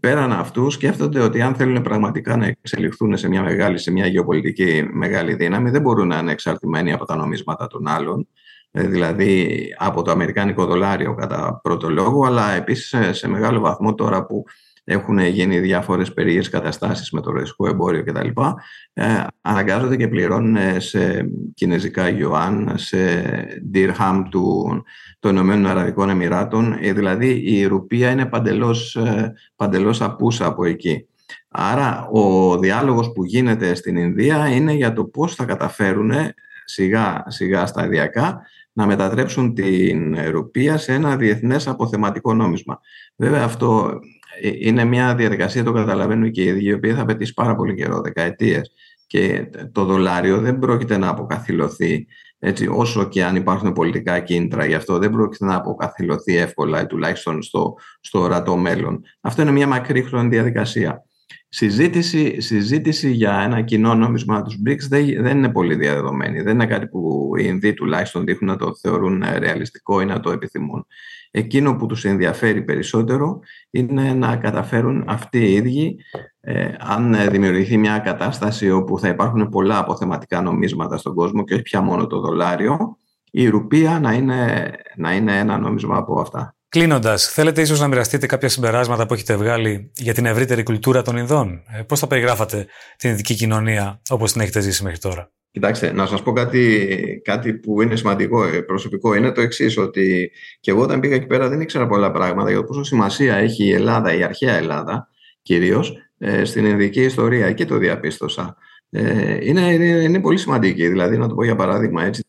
πέραν 0.00 0.32
αυτού 0.32 0.70
σκέφτονται 0.70 1.20
ότι 1.20 1.40
αν 1.40 1.54
θέλουν 1.54 1.82
πραγματικά 1.82 2.36
να 2.36 2.46
εξελιχθούν 2.46 3.16
σε 3.16 3.28
μια 3.28 3.42
μεγάλη, 3.42 3.78
σε 3.78 3.90
μια 3.90 4.06
γεωπολιτική 4.06 4.88
μεγάλη 4.92 5.34
δύναμη, 5.34 5.70
δεν 5.70 5.80
μπορούν 5.80 6.06
να 6.06 6.18
είναι 6.18 6.32
εξαρτημένοι 6.32 6.92
από 6.92 7.04
τα 7.04 7.16
νομίσματα 7.16 7.66
των 7.66 7.86
άλλων 7.88 8.20
ε, 8.20 8.31
δηλαδή 8.72 9.60
από 9.78 10.02
το 10.02 10.10
αμερικάνικο 10.10 10.64
δολάριο 10.64 11.14
κατά 11.14 11.60
πρώτο 11.62 11.90
λόγο, 11.90 12.26
αλλά 12.26 12.52
επίσης 12.52 13.18
σε 13.18 13.28
μεγάλο 13.28 13.60
βαθμό 13.60 13.94
τώρα 13.94 14.26
που 14.26 14.44
έχουν 14.84 15.18
γίνει 15.18 15.58
διάφορες 15.58 16.12
περίεργες 16.12 16.48
καταστάσεις 16.48 17.10
με 17.10 17.20
το 17.20 17.30
ρωσικό 17.30 17.68
εμπόριο 17.68 18.04
κτλ. 18.04 18.28
Ε, 18.92 19.24
αναγκάζονται 19.40 19.96
και 19.96 20.08
πληρώνουν 20.08 20.80
σε 20.80 21.30
κινέζικα 21.54 22.08
γιουάν, 22.08 22.72
σε 22.76 22.98
dirham 23.74 24.22
του, 24.30 24.82
των 25.18 25.30
Ηνωμένων 25.30 25.66
Αραβικών 25.66 26.08
Εμμυράτων. 26.08 26.76
Ε, 26.80 26.92
δηλαδή 26.92 27.42
η 27.44 27.66
ρουπία 27.66 28.10
είναι 28.10 28.26
παντελώς, 28.26 28.96
ε, 28.96 29.32
παντελώς 29.56 30.02
απούσα 30.02 30.46
από 30.46 30.64
εκεί. 30.64 31.06
Άρα 31.48 32.08
ο 32.12 32.58
διάλογος 32.58 33.12
που 33.12 33.24
γίνεται 33.24 33.74
στην 33.74 33.96
Ινδία 33.96 34.48
είναι 34.48 34.72
για 34.72 34.92
το 34.92 35.04
πώς 35.04 35.34
θα 35.34 35.44
καταφέρουν 35.44 36.12
σιγά 36.64 37.24
σιγά 37.26 37.66
σταδιακά 37.66 38.40
να 38.72 38.86
μετατρέψουν 38.86 39.54
την 39.54 40.16
ρουπία 40.30 40.76
σε 40.76 40.92
ένα 40.92 41.16
διεθνές 41.16 41.68
αποθεματικό 41.68 42.34
νόμισμα. 42.34 42.80
Βέβαια 43.16 43.44
αυτό 43.44 44.00
ε, 44.40 44.50
είναι 44.58 44.84
μια 44.84 45.14
διαδικασία, 45.14 45.64
το 45.64 45.72
καταλαβαίνουν 45.72 46.30
και 46.30 46.42
οι 46.42 46.46
ίδιοι, 46.46 46.64
η 46.64 46.72
οποία 46.72 46.94
θα 46.94 47.02
απαιτήσει 47.02 47.34
πάρα 47.34 47.54
πολύ 47.54 47.74
καιρό, 47.74 48.00
δεκαετίες. 48.00 48.72
Και 49.06 49.50
το 49.72 49.84
δολάριο 49.84 50.38
δεν 50.40 50.58
πρόκειται 50.58 50.96
να 50.96 51.08
αποκαθιλωθεί 51.08 52.06
έτσι, 52.44 52.66
όσο 52.66 53.08
και 53.08 53.24
αν 53.24 53.36
υπάρχουν 53.36 53.72
πολιτικά 53.72 54.20
κίνητρα 54.20 54.64
γι' 54.64 54.74
αυτό, 54.74 54.98
δεν 54.98 55.10
πρόκειται 55.10 55.44
να 55.44 55.54
αποκαθιλωθεί 55.54 56.36
εύκολα, 56.36 56.86
τουλάχιστον 56.86 57.42
στο, 57.42 57.74
στο 58.00 58.20
ορατό 58.20 58.56
μέλλον. 58.56 59.04
Αυτό 59.20 59.42
είναι 59.42 59.50
μια 59.50 59.66
μακρύ 59.66 60.02
χρονική 60.02 60.34
διαδικασία. 60.34 61.04
Συζήτηση, 61.54 62.40
συζήτηση 62.40 63.10
για 63.10 63.40
ένα 63.40 63.60
κοινό 63.60 63.94
νόμισμα 63.94 64.42
τους 64.42 64.58
BRICS 64.66 64.86
δεν, 64.88 65.22
δεν 65.22 65.36
είναι 65.36 65.48
πολύ 65.48 65.74
διαδεδομένη. 65.74 66.40
Δεν 66.42 66.54
είναι 66.54 66.66
κάτι 66.66 66.86
που 66.86 67.30
οι 67.38 67.42
Ινδοί 67.46 67.74
τουλάχιστον 67.74 68.24
δείχνουν 68.24 68.50
να 68.50 68.56
το 68.56 68.74
θεωρούν 68.74 69.24
ρεαλιστικό 69.38 70.00
ή 70.00 70.04
να 70.04 70.20
το 70.20 70.30
επιθυμούν. 70.30 70.86
Εκείνο 71.30 71.76
που 71.76 71.86
τους 71.86 72.04
ενδιαφέρει 72.04 72.62
περισσότερο 72.62 73.40
είναι 73.70 74.12
να 74.12 74.36
καταφέρουν 74.36 75.04
αυτοί 75.06 75.38
οι 75.38 75.52
ίδιοι, 75.52 75.98
ε, 76.40 76.68
αν 76.78 77.16
δημιουργηθεί 77.30 77.76
μια 77.76 77.98
κατάσταση 77.98 78.70
όπου 78.70 78.98
θα 78.98 79.08
υπάρχουν 79.08 79.48
πολλά 79.48 79.78
αποθεματικά 79.78 80.40
νομίσματα 80.40 80.96
στον 80.96 81.14
κόσμο 81.14 81.44
και 81.44 81.54
όχι 81.54 81.62
πια 81.62 81.80
μόνο 81.80 82.06
το 82.06 82.20
δολάριο, 82.20 82.98
η 83.30 83.48
ρουπία 83.48 84.00
να 84.00 84.12
είναι, 84.12 84.70
να 84.96 85.14
είναι 85.14 85.38
ένα 85.38 85.58
νόμισμα 85.58 85.96
από 85.96 86.20
αυτά. 86.20 86.54
Κλείνοντας, 86.72 87.26
θέλετε 87.28 87.60
ίσως 87.60 87.80
να 87.80 87.88
μοιραστείτε 87.88 88.26
κάποια 88.26 88.48
συμπεράσματα 88.48 89.06
που 89.06 89.14
έχετε 89.14 89.36
βγάλει 89.36 89.90
για 89.94 90.14
την 90.14 90.26
ευρύτερη 90.26 90.62
κουλτούρα 90.62 91.02
των 91.02 91.16
Ινδών. 91.16 91.62
Ε, 91.78 91.82
Πώς 91.82 91.98
θα 91.98 92.06
περιγράφατε 92.06 92.66
την 92.96 93.10
ειδική 93.10 93.34
κοινωνία 93.34 94.00
όπως 94.08 94.32
την 94.32 94.40
έχετε 94.40 94.60
ζήσει 94.60 94.82
μέχρι 94.82 94.98
τώρα; 94.98 95.32
Κοιτάξτε, 95.50 95.92
να 95.92 96.06
σας 96.06 96.22
πω 96.22 96.32
κάτι, 96.32 96.86
κάτι 97.24 97.54
που 97.54 97.82
είναι 97.82 97.96
σημαντικό, 97.96 98.44
ε, 98.44 98.60
προσωπικό. 98.60 99.14
Είναι 99.14 99.32
το 99.32 99.40
εξής 99.40 99.78
ότι 99.78 100.30
και 100.60 100.70
εγώ 100.70 100.82
όταν 100.82 101.00
πήγα 101.00 101.14
εκεί 101.14 101.26
πέρα 101.26 101.48
δεν 101.48 101.60
ήξερα 101.60 101.86
πολλά 101.86 102.10
πράγματα 102.10 102.50
για 102.50 102.58
το 102.58 102.64
πόσο 102.64 102.82
σημασία 102.82 103.36
έχει 103.36 103.64
η 103.64 103.72
Ελλάδα, 103.72 104.14
η 104.14 104.22
αρχαία 104.22 104.54
Ελλάδα 104.54 105.08
κυρίως, 105.42 105.96
ε, 106.18 106.44
στην 106.44 106.64
ειδική 106.64 107.02
ιστορία. 107.02 107.46
Εκεί 107.46 107.64
το 107.64 107.76
διαπίστωσα. 107.78 108.56
Είναι, 109.40 109.72
είναι, 109.72 109.84
είναι 109.84 110.20
πολύ 110.20 110.38
σημαντική. 110.38 110.88
Δηλαδή, 110.88 111.16
να 111.16 111.28
το 111.28 111.34
πω 111.34 111.44
για 111.44 111.56
παράδειγμα 111.56 112.04
έτσι, 112.04 112.22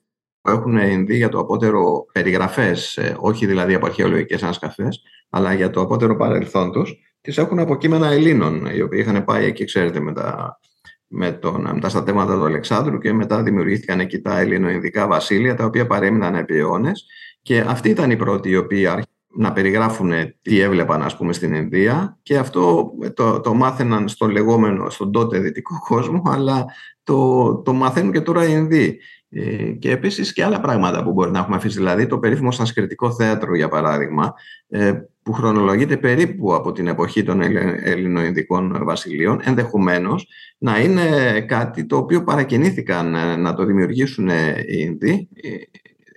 έχουν 0.51 0.77
Ινδοί 0.77 1.15
για 1.15 1.29
το 1.29 1.39
απότερο 1.39 2.05
περιγραφές, 2.11 2.97
ε, 2.97 3.15
όχι 3.19 3.45
δηλαδή 3.45 3.73
από 3.73 3.85
αρχαιολογικές 3.85 4.43
ανασκαφές, 4.43 5.01
αλλά 5.29 5.53
για 5.53 5.69
το 5.69 5.81
απότερο 5.81 6.15
παρελθόν 6.15 6.71
τους, 6.71 6.95
τις 7.21 7.37
έχουν 7.37 7.59
από 7.59 7.77
κείμενα 7.77 8.07
Ελλήνων, 8.07 8.65
οι 8.65 8.81
οποίοι 8.81 8.99
είχαν 9.03 9.23
πάει 9.23 9.45
εκεί, 9.45 9.65
ξέρετε, 9.65 9.99
με 9.99 10.13
τα, 10.13 10.59
με, 11.07 11.31
τον, 11.31 11.61
με 11.73 11.79
τα 11.79 11.89
στατέματα 11.89 12.33
του 12.33 12.45
Αλεξάνδρου 12.45 12.97
και 12.97 13.13
μετά 13.13 13.43
δημιουργήθηκαν 13.43 13.99
εκεί 13.99 14.21
τα 14.21 14.39
ελληνοειδικά 14.39 15.07
βασίλεια, 15.07 15.55
τα 15.55 15.65
οποία 15.65 15.87
παρέμειναν 15.87 16.35
επί 16.35 16.57
αιώνες. 16.57 17.05
Και 17.41 17.59
αυτοί 17.59 17.89
ήταν 17.89 18.11
οι 18.11 18.15
πρώτοι 18.15 18.49
οι 18.49 18.57
οποίοι 18.57 18.87
άρχισαν 18.87 19.12
να 19.35 19.53
περιγράφουν 19.53 20.11
τι 20.41 20.59
έβλεπαν 20.59 21.01
ας 21.01 21.17
πούμε 21.17 21.33
στην 21.33 21.53
Ινδία 21.53 22.17
και 22.23 22.37
αυτό 22.37 22.91
το, 23.13 23.39
το 23.39 23.53
μάθαιναν 23.53 24.07
στον 24.07 24.29
λεγόμενο, 24.29 24.89
στον 24.89 25.11
τότε 25.11 25.39
δυτικό 25.39 25.79
κόσμο 25.87 26.21
αλλά 26.25 26.65
το, 27.03 27.55
το 27.55 27.73
μαθαίνουν 27.73 28.11
και 28.11 28.21
τώρα 28.21 28.47
οι 28.47 28.51
Ινδοί. 28.51 28.99
Ε, 29.35 29.71
και 29.71 29.91
επίσης 29.91 30.33
και 30.33 30.43
άλλα 30.43 30.59
πράγματα 30.59 31.03
που 31.03 31.11
μπορεί 31.11 31.31
να 31.31 31.39
έχουμε 31.39 31.55
αφήσει. 31.55 31.77
Δηλαδή 31.77 32.07
το 32.07 32.19
περίφημο 32.19 32.51
σανσκριτικό 32.51 33.11
θέατρο, 33.11 33.55
για 33.55 33.67
παράδειγμα, 33.67 34.33
ε, 34.69 34.93
που 35.23 35.33
χρονολογείται 35.33 35.97
περίπου 35.97 36.53
από 36.53 36.71
την 36.71 36.87
εποχή 36.87 37.23
των 37.23 37.41
ελληνοειδικών 37.83 38.83
βασιλείων, 38.85 39.39
ενδεχομένως 39.43 40.27
να 40.57 40.79
είναι 40.79 41.41
κάτι 41.41 41.85
το 41.85 41.97
οποίο 41.97 42.23
παρακινήθηκαν 42.23 43.15
ε, 43.15 43.35
να 43.35 43.53
το 43.53 43.65
δημιουργήσουν 43.65 44.29
οι 44.29 44.63
Ινδοί, 44.67 45.29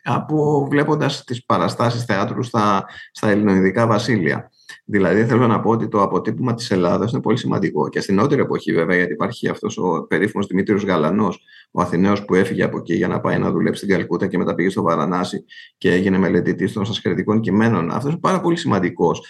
από 0.06 0.66
βλέποντας 0.70 1.24
τις 1.24 1.44
παραστάσεις 1.44 2.04
θεάτρου 2.04 2.42
στα, 2.42 2.84
στα 3.12 3.28
ελληνοειδικά 3.28 3.86
βασίλεια. 3.86 4.50
Δηλαδή, 4.88 5.24
θέλω 5.24 5.46
να 5.46 5.60
πω 5.60 5.70
ότι 5.70 5.88
το 5.88 6.02
αποτύπωμα 6.02 6.54
της 6.54 6.70
Ελλάδας 6.70 7.12
είναι 7.12 7.20
πολύ 7.20 7.36
σημαντικό. 7.38 7.88
Και 7.88 8.00
στην 8.00 8.14
νότερη 8.14 8.40
εποχή, 8.40 8.72
βέβαια, 8.72 8.96
γιατί 8.96 9.12
υπάρχει 9.12 9.48
αυτός 9.48 9.78
ο 9.78 10.06
περίφημος 10.08 10.46
Δημήτριος 10.46 10.84
Γαλανός, 10.84 11.42
ο 11.70 11.80
Αθηναίος 11.80 12.24
που 12.24 12.34
έφυγε 12.34 12.62
από 12.62 12.78
εκεί 12.78 12.94
για 12.94 13.08
να 13.08 13.20
πάει 13.20 13.38
να 13.38 13.50
δουλέψει 13.50 13.84
στην 13.84 13.96
Καλκούτα 13.96 14.26
και 14.26 14.38
μετά 14.38 14.54
πήγε 14.54 14.68
στο 14.68 14.82
Βαρανάσι 14.82 15.44
και 15.78 15.92
έγινε 15.92 16.18
μελετητής 16.18 16.72
των 16.72 16.84
σανσκριτικών 16.84 17.40
κειμένων. 17.40 17.90
Αυτός 17.90 18.10
είναι 18.10 18.20
πάρα 18.20 18.40
πολύ 18.40 18.56
σημαντικός 18.56 19.26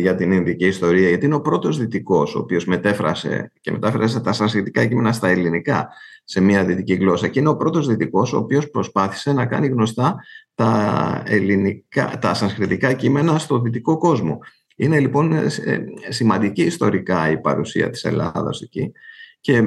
για 0.00 0.14
την 0.14 0.32
Ινδική 0.32 0.66
ιστορία, 0.66 1.08
γιατί 1.08 1.26
είναι 1.26 1.34
ο 1.34 1.40
πρώτος 1.40 1.78
δυτικός, 1.78 2.34
ο 2.34 2.38
οποίος 2.38 2.64
μετέφρασε 2.64 3.52
και 3.60 3.70
μετάφρασε 3.70 4.20
τα 4.20 4.32
σανσκριτικά 4.32 4.86
κείμενα 4.86 5.12
στα 5.12 5.28
ελληνικά 5.28 5.88
σε 6.24 6.40
μια 6.40 6.64
δυτική 6.64 6.94
γλώσσα. 6.94 7.28
Και 7.28 7.38
είναι 7.38 7.48
ο 7.48 7.56
πρώτος 7.56 7.86
δυτικός, 7.86 8.32
ο 8.32 8.36
οποίος 8.36 8.70
προσπάθησε 8.70 9.32
να 9.32 9.46
κάνει 9.46 9.66
γνωστά 9.66 10.16
τα, 10.54 11.22
ελληνικά, 11.26 12.18
τα 12.20 12.34
σανσκριτικά 12.34 12.92
κείμενα 12.92 13.38
στο 13.38 13.60
δυτικό 13.60 13.98
κόσμο. 13.98 14.38
Είναι 14.82 15.00
λοιπόν 15.00 15.32
ε, 15.32 15.46
ε, 15.64 15.84
σημαντική 16.08 16.62
ιστορικά 16.62 17.30
η 17.30 17.40
παρουσία 17.40 17.90
της 17.90 18.04
Ελλάδας 18.04 18.60
εκεί 18.60 18.92
και 19.40 19.56
ε, 19.56 19.62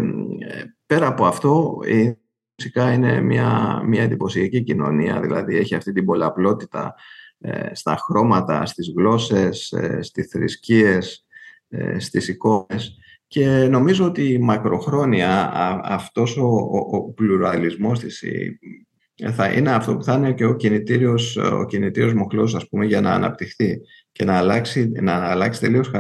πέρα 0.86 1.08
από 1.08 1.26
αυτό 1.26 1.78
φυσικά 2.56 2.93
είναι 2.93 3.21
μια, 3.21 3.82
μια 3.86 4.04
εντυπωσιακή 4.04 4.63
κοινωνία, 4.63 5.21
δηλαδή 5.21 5.58
έχει 5.58 5.76
αυτή 5.76 5.91
την 5.91 6.06
πολλαπλότητα 6.06 6.95
στα 7.71 7.95
χρώματα, 7.95 8.65
στις 8.65 8.93
γλώσσες, 8.95 9.73
στις 9.99 10.28
θρησκείες, 10.28 11.26
στις 11.97 12.28
εικόνες 12.28 12.97
και 13.28 13.47
νομίζω 13.47 14.06
ότι 14.06 14.39
μακροχρόνια 14.41 15.52
αυτός 15.84 16.38
ο, 16.38 16.45
ο, 16.45 16.97
ο 16.97 17.12
πλουραλισμός 17.12 17.99
της, 17.99 18.23
θα 19.32 19.52
είναι 19.52 19.71
αυτό 19.71 19.97
που 19.97 20.04
θα 20.04 20.13
είναι 20.13 20.34
και 20.34 20.45
ο 20.45 20.56
κινητήριος, 20.56 21.38
ο 21.38 21.65
κινητήριος 21.65 22.13
μοχλός 22.13 22.56
ας 22.56 22.67
πούμε, 22.67 22.86
για 22.86 23.02
να 23.02 23.12
αναπτυχθεί 23.13 23.82
και 24.13 24.26
να 24.26 24.38
αλλάξει, 24.38 24.91
να 25.02 25.13
αλλάξει 25.13 25.60
τελείως 25.60 25.91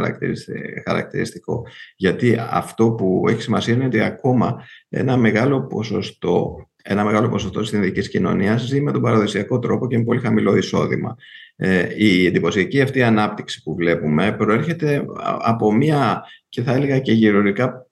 χαρακτηριστικό. 0.85 1.65
Γιατί 1.95 2.37
αυτό 2.49 2.91
που 2.91 3.25
έχει 3.29 3.41
σημασία 3.41 3.73
είναι 3.73 3.85
ότι 3.85 4.01
ακόμα 4.01 4.63
ένα 4.89 5.17
μεγάλο 5.17 5.67
ποσοστό 5.67 6.67
ένα 6.85 7.03
μεγάλο 7.03 7.29
ποσοστό 7.29 7.61
της 7.61 7.71
ειδική 7.71 8.09
κοινωνίας 8.09 8.61
ζει 8.61 8.81
με 8.81 8.91
τον 8.91 9.01
παραδοσιακό 9.01 9.59
τρόπο 9.59 9.87
και 9.87 9.97
με 9.97 10.03
πολύ 10.03 10.19
χαμηλό 10.19 10.55
εισόδημα. 10.55 11.15
Ε, 11.55 11.87
η 11.97 12.25
εντυπωσιακή 12.25 12.81
αυτή 12.81 13.03
ανάπτυξη 13.03 13.63
που 13.63 13.75
βλέπουμε 13.75 14.31
προέρχεται 14.31 15.05
από 15.39 15.73
μία 15.73 16.23
και 16.49 16.61
θα 16.61 16.73
έλεγα 16.73 16.99
και 16.99 17.11
γεωργικά 17.11 17.87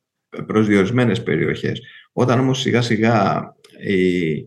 προσδιορισμένες 0.45 1.23
περιοχές. 1.23 1.81
Όταν 2.11 2.39
όμως 2.39 2.59
σιγά 2.59 2.81
σιγά 2.81 3.41
η, 3.79 4.45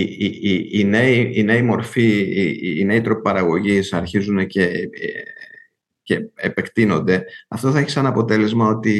οι, 0.00 0.16
οι, 0.40 0.68
οι, 0.72 0.84
νέοι, 0.84 1.30
οι 1.34 1.42
νέοι 1.42 1.62
μορφοί, 1.62 2.18
οι, 2.18 2.78
οι 2.78 2.84
νέοι 2.84 3.00
τρόποι 3.00 3.22
παραγωγής 3.22 3.92
αρχίζουν 3.92 4.46
και, 4.46 4.70
και 6.02 6.28
επεκτείνονται, 6.34 7.24
αυτό 7.48 7.70
θα 7.70 7.78
έχει 7.78 7.90
σαν 7.90 8.06
αποτέλεσμα 8.06 8.68
ότι 8.68 8.90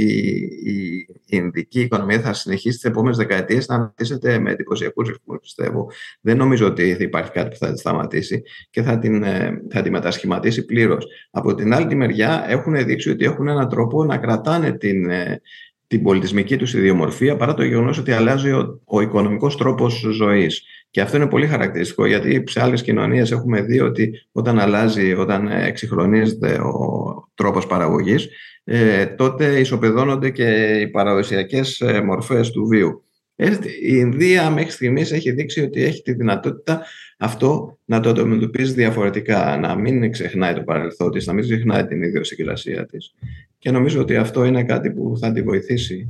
η 0.65 1.37
Ινδική 1.37 1.81
οικονομία 1.81 2.21
θα 2.21 2.33
συνεχίσει 2.33 2.75
τις 2.77 2.85
επόμενες 2.85 3.17
δεκαετίες 3.17 3.67
να 3.67 3.75
αναπτύσσεται 3.75 4.39
με 4.39 4.51
εντυπωσιακούς 4.51 5.09
ρυθμούς, 5.09 5.39
πιστεύω. 5.41 5.91
Δεν 6.21 6.37
νομίζω 6.37 6.67
ότι 6.67 6.95
θα 6.95 7.03
υπάρχει 7.03 7.31
κάτι 7.31 7.49
που 7.49 7.57
θα 7.57 7.73
τη 7.73 7.79
σταματήσει 7.79 8.43
και 8.71 8.83
θα 8.83 8.99
την, 8.99 9.23
ε, 9.23 9.63
θα 9.71 9.83
τη 9.83 9.91
μετασχηματίσει 9.91 10.65
πλήρως. 10.65 11.07
Από 11.31 11.55
την 11.55 11.75
άλλη 11.75 11.87
τη 11.87 11.95
μεριά, 11.95 12.45
έχουν 12.49 12.85
δείξει 12.85 13.11
ότι 13.11 13.25
έχουν 13.25 13.49
έναν 13.49 13.69
τρόπο 13.69 14.05
να 14.05 14.19
κρατάνε 14.19 14.73
την, 14.73 15.11
ε, 15.11 15.41
την 15.87 16.03
πολιτισμική 16.03 16.57
τους 16.57 16.75
ιδιομορφία 16.75 17.37
παρά 17.37 17.55
το 17.55 17.65
γεγονός 17.65 17.99
ότι 17.99 18.13
αλλάζει 18.13 18.51
ο, 18.51 18.81
ο 18.85 19.01
οικονομικός 19.01 19.57
τρόπος 19.57 20.07
ζωής. 20.13 20.63
Και 20.95 21.01
αυτό 21.01 21.17
είναι 21.17 21.27
πολύ 21.27 21.47
χαρακτηριστικό 21.47 22.07
γιατί 22.07 22.45
σε 22.47 22.63
άλλες 22.63 22.83
κοινωνίες 22.83 23.31
έχουμε 23.31 23.61
δει 23.61 23.81
ότι 23.81 24.27
όταν 24.33 24.59
αλλάζει, 24.59 25.15
όταν 25.15 25.49
εξυγχρονίζεται 25.49 26.53
ο 26.53 27.29
τρόπος 27.35 27.67
παραγωγής, 27.67 28.29
ε, 28.65 29.07
τότε 29.07 29.59
ισοπεδώνονται 29.59 30.31
και 30.31 30.79
οι 30.81 30.89
παραδοσιακές 30.89 31.81
ε, 31.81 32.01
μορφές 32.01 32.51
του 32.51 32.67
βίου. 32.67 33.05
Η 33.37 33.97
Ινδία 33.97 34.51
μέχρι 34.51 34.71
στιγμής 34.71 35.13
έχει 35.13 35.31
δείξει 35.31 35.61
ότι 35.61 35.85
έχει 35.85 36.03
τη 36.03 36.13
δυνατότητα 36.13 36.83
αυτό 37.19 37.79
να 37.85 38.01
το 38.01 38.11
αντιμετωπίζει 38.11 38.73
διαφορετικά, 38.73 39.59
να 39.59 39.75
μην 39.75 40.13
ξεχνάει 40.13 40.55
το 40.55 40.63
παρελθόν 40.63 41.11
της, 41.11 41.27
να 41.27 41.33
μην 41.33 41.45
ξεχνάει 41.45 41.87
την 41.87 42.03
ιδιοσυγκρασία 42.03 42.87
της. 42.87 43.15
Και 43.59 43.71
νομίζω 43.71 44.01
ότι 44.01 44.17
αυτό 44.17 44.45
είναι 44.45 44.65
κάτι 44.65 44.91
που 44.91 45.17
θα 45.21 45.33
τη 45.33 45.43
βοηθήσει. 45.43 46.09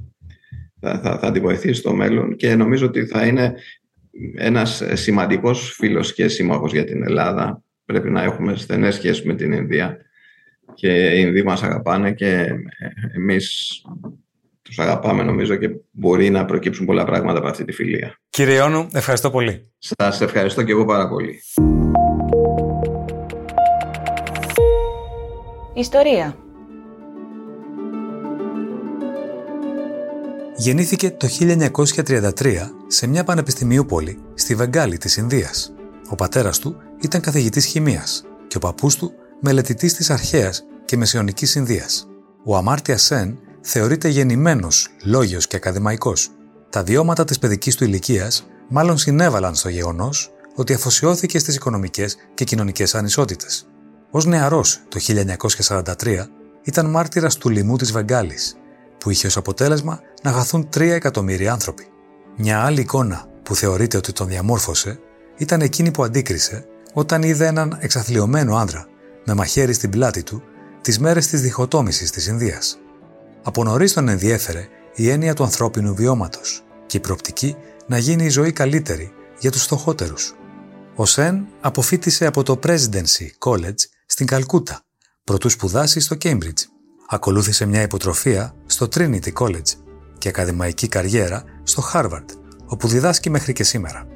Θα, 0.80 0.98
θα, 0.98 1.18
θα 1.18 1.30
τη 1.30 1.40
βοηθήσει 1.40 1.74
στο 1.74 1.94
μέλλον 1.94 2.36
και 2.36 2.54
νομίζω 2.54 2.86
ότι 2.86 3.06
θα 3.06 3.26
είναι 3.26 3.54
ένας 4.34 4.82
σημαντικός 4.92 5.74
φίλος 5.74 6.14
και 6.14 6.28
σύμμαχος 6.28 6.72
για 6.72 6.84
την 6.84 7.02
Ελλάδα. 7.02 7.62
Πρέπει 7.84 8.10
να 8.10 8.22
έχουμε 8.22 8.56
στενές 8.56 8.94
σχέσεις 8.94 9.24
με 9.24 9.34
την 9.34 9.52
Ινδία 9.52 9.96
και 10.74 11.10
οι 11.10 11.20
Ινδοί 11.20 11.42
μας 11.42 11.62
αγαπάνε 11.62 12.12
και 12.12 12.46
εμείς 13.14 13.80
τους 14.62 14.78
αγαπάμε 14.78 15.22
νομίζω 15.22 15.56
και 15.56 15.70
μπορεί 15.90 16.30
να 16.30 16.44
προκύψουν 16.44 16.86
πολλά 16.86 17.04
πράγματα 17.04 17.38
από 17.38 17.48
αυτή 17.48 17.64
τη 17.64 17.72
φιλία. 17.72 18.18
Κύριε 18.30 18.54
Ιώνου, 18.54 18.88
ευχαριστώ 18.92 19.30
πολύ. 19.30 19.72
Σας 19.78 20.20
ευχαριστώ 20.20 20.62
και 20.62 20.72
εγώ 20.72 20.84
πάρα 20.84 21.08
πολύ. 21.08 21.40
Ιστορία 25.74 26.43
Γεννήθηκε 30.56 31.10
το 31.10 31.28
1933 31.40 32.56
σε 32.86 33.06
μια 33.06 33.24
πανεπιστημίου 33.24 33.86
πόλη 33.86 34.18
στη 34.34 34.54
Βεγγάλη 34.54 34.98
της 34.98 35.16
Ινδίας. 35.16 35.72
Ο 36.08 36.14
πατέρας 36.14 36.58
του 36.58 36.76
ήταν 37.00 37.20
καθηγητής 37.20 37.64
χημίας 37.64 38.24
και 38.48 38.56
ο 38.56 38.60
παππούς 38.60 38.96
του 38.96 39.12
μελετητής 39.40 39.94
της 39.94 40.10
αρχαίας 40.10 40.64
και 40.84 40.96
μεσαιωνικής 40.96 41.54
Ινδίας. 41.54 42.06
Ο 42.44 42.56
Αμάρτια 42.56 42.98
Σεν 42.98 43.38
θεωρείται 43.60 44.08
γεννημένος, 44.08 44.88
λόγιος 45.04 45.46
και 45.46 45.56
ακαδημαϊκός. 45.56 46.30
Τα 46.70 46.82
βιώματα 46.82 47.24
της 47.24 47.38
παιδικής 47.38 47.76
του 47.76 47.84
ηλικίας 47.84 48.46
μάλλον 48.68 48.98
συνέβαλαν 48.98 49.54
στο 49.54 49.68
γεγονός 49.68 50.30
ότι 50.54 50.74
αφοσιώθηκε 50.74 51.38
στις 51.38 51.54
οικονομικές 51.54 52.16
και 52.34 52.44
κοινωνικές 52.44 52.94
ανισότητες. 52.94 53.66
Ως 54.10 54.24
νεαρός 54.24 54.80
το 54.88 54.98
1943 54.98 56.30
ήταν 56.62 56.90
μάρτυρας 56.90 57.36
του 57.36 57.48
λοιμού 57.48 57.76
της 57.76 57.92
Βεγγάλης 57.92 58.56
που 59.04 59.10
είχε 59.10 59.26
ως 59.26 59.36
αποτέλεσμα 59.36 60.00
να 60.22 60.32
χαθούν 60.32 60.68
3 60.74 60.80
εκατομμύρια 60.80 61.52
άνθρωποι. 61.52 61.86
Μια 62.36 62.64
άλλη 62.64 62.80
εικόνα 62.80 63.26
που 63.42 63.54
θεωρείται 63.54 63.96
ότι 63.96 64.12
τον 64.12 64.28
διαμόρφωσε 64.28 64.98
ήταν 65.36 65.60
εκείνη 65.60 65.90
που 65.90 66.04
αντίκρισε 66.04 66.66
όταν 66.92 67.22
είδε 67.22 67.46
έναν 67.46 67.78
εξαθλειωμένο 67.80 68.56
άνδρα 68.56 68.86
με 69.24 69.34
μαχαίρι 69.34 69.72
στην 69.72 69.90
πλάτη 69.90 70.22
του 70.22 70.42
τις 70.80 70.98
μέρες 70.98 71.26
της 71.26 71.40
διχοτόμησης 71.40 72.10
της 72.10 72.26
Ινδίας. 72.26 72.78
Από 73.42 73.64
νωρίς 73.64 73.92
τον 73.92 74.08
ενδιέφερε 74.08 74.68
η 74.94 75.08
έννοια 75.08 75.34
του 75.34 75.44
ανθρώπινου 75.44 75.94
βιώματος 75.94 76.64
και 76.86 76.96
η 76.96 77.00
προοπτική 77.00 77.56
να 77.86 77.98
γίνει 77.98 78.24
η 78.24 78.28
ζωή 78.28 78.52
καλύτερη 78.52 79.12
για 79.38 79.50
τους 79.50 79.62
φτωχότερους. 79.62 80.34
Ο 80.94 81.06
Σεν 81.06 81.46
αποφύτησε 81.60 82.26
από 82.26 82.42
το 82.42 82.58
Presidency 82.62 83.48
College 83.48 83.80
στην 84.06 84.26
Καλκούτα, 84.26 84.80
πρωτού 85.24 85.48
σπουδάσει 85.48 86.00
στο 86.00 86.16
Cambridge. 86.22 86.73
Ακολούθησε 87.08 87.66
μια 87.66 87.82
υποτροφία 87.82 88.54
στο 88.66 88.88
Trinity 88.94 89.32
College 89.32 89.72
και 90.18 90.28
ακαδημαϊκή 90.28 90.88
καριέρα 90.88 91.44
στο 91.62 91.82
Harvard, 91.92 92.24
όπου 92.66 92.88
διδάσκει 92.88 93.30
μέχρι 93.30 93.52
και 93.52 93.64
σήμερα. 93.64 94.06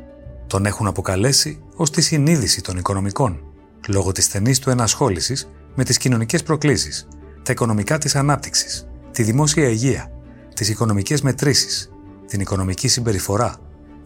Τον 0.46 0.66
έχουν 0.66 0.86
αποκαλέσει 0.86 1.62
ως 1.74 1.90
τη 1.90 2.00
συνείδηση 2.00 2.60
των 2.60 2.76
οικονομικών, 2.76 3.40
λόγω 3.88 4.12
της 4.12 4.24
στενής 4.24 4.58
του 4.58 4.70
ενασχόλησης 4.70 5.48
με 5.74 5.84
τις 5.84 5.96
κοινωνικές 5.96 6.42
προκλήσεις, 6.42 7.08
τα 7.42 7.52
οικονομικά 7.52 7.98
της 7.98 8.16
ανάπτυξης, 8.16 8.88
τη 9.10 9.22
δημόσια 9.22 9.68
υγεία, 9.68 10.10
τις 10.54 10.68
οικονομικές 10.68 11.22
μετρήσεις, 11.22 11.90
την 12.26 12.40
οικονομική 12.40 12.88
συμπεριφορά, 12.88 13.56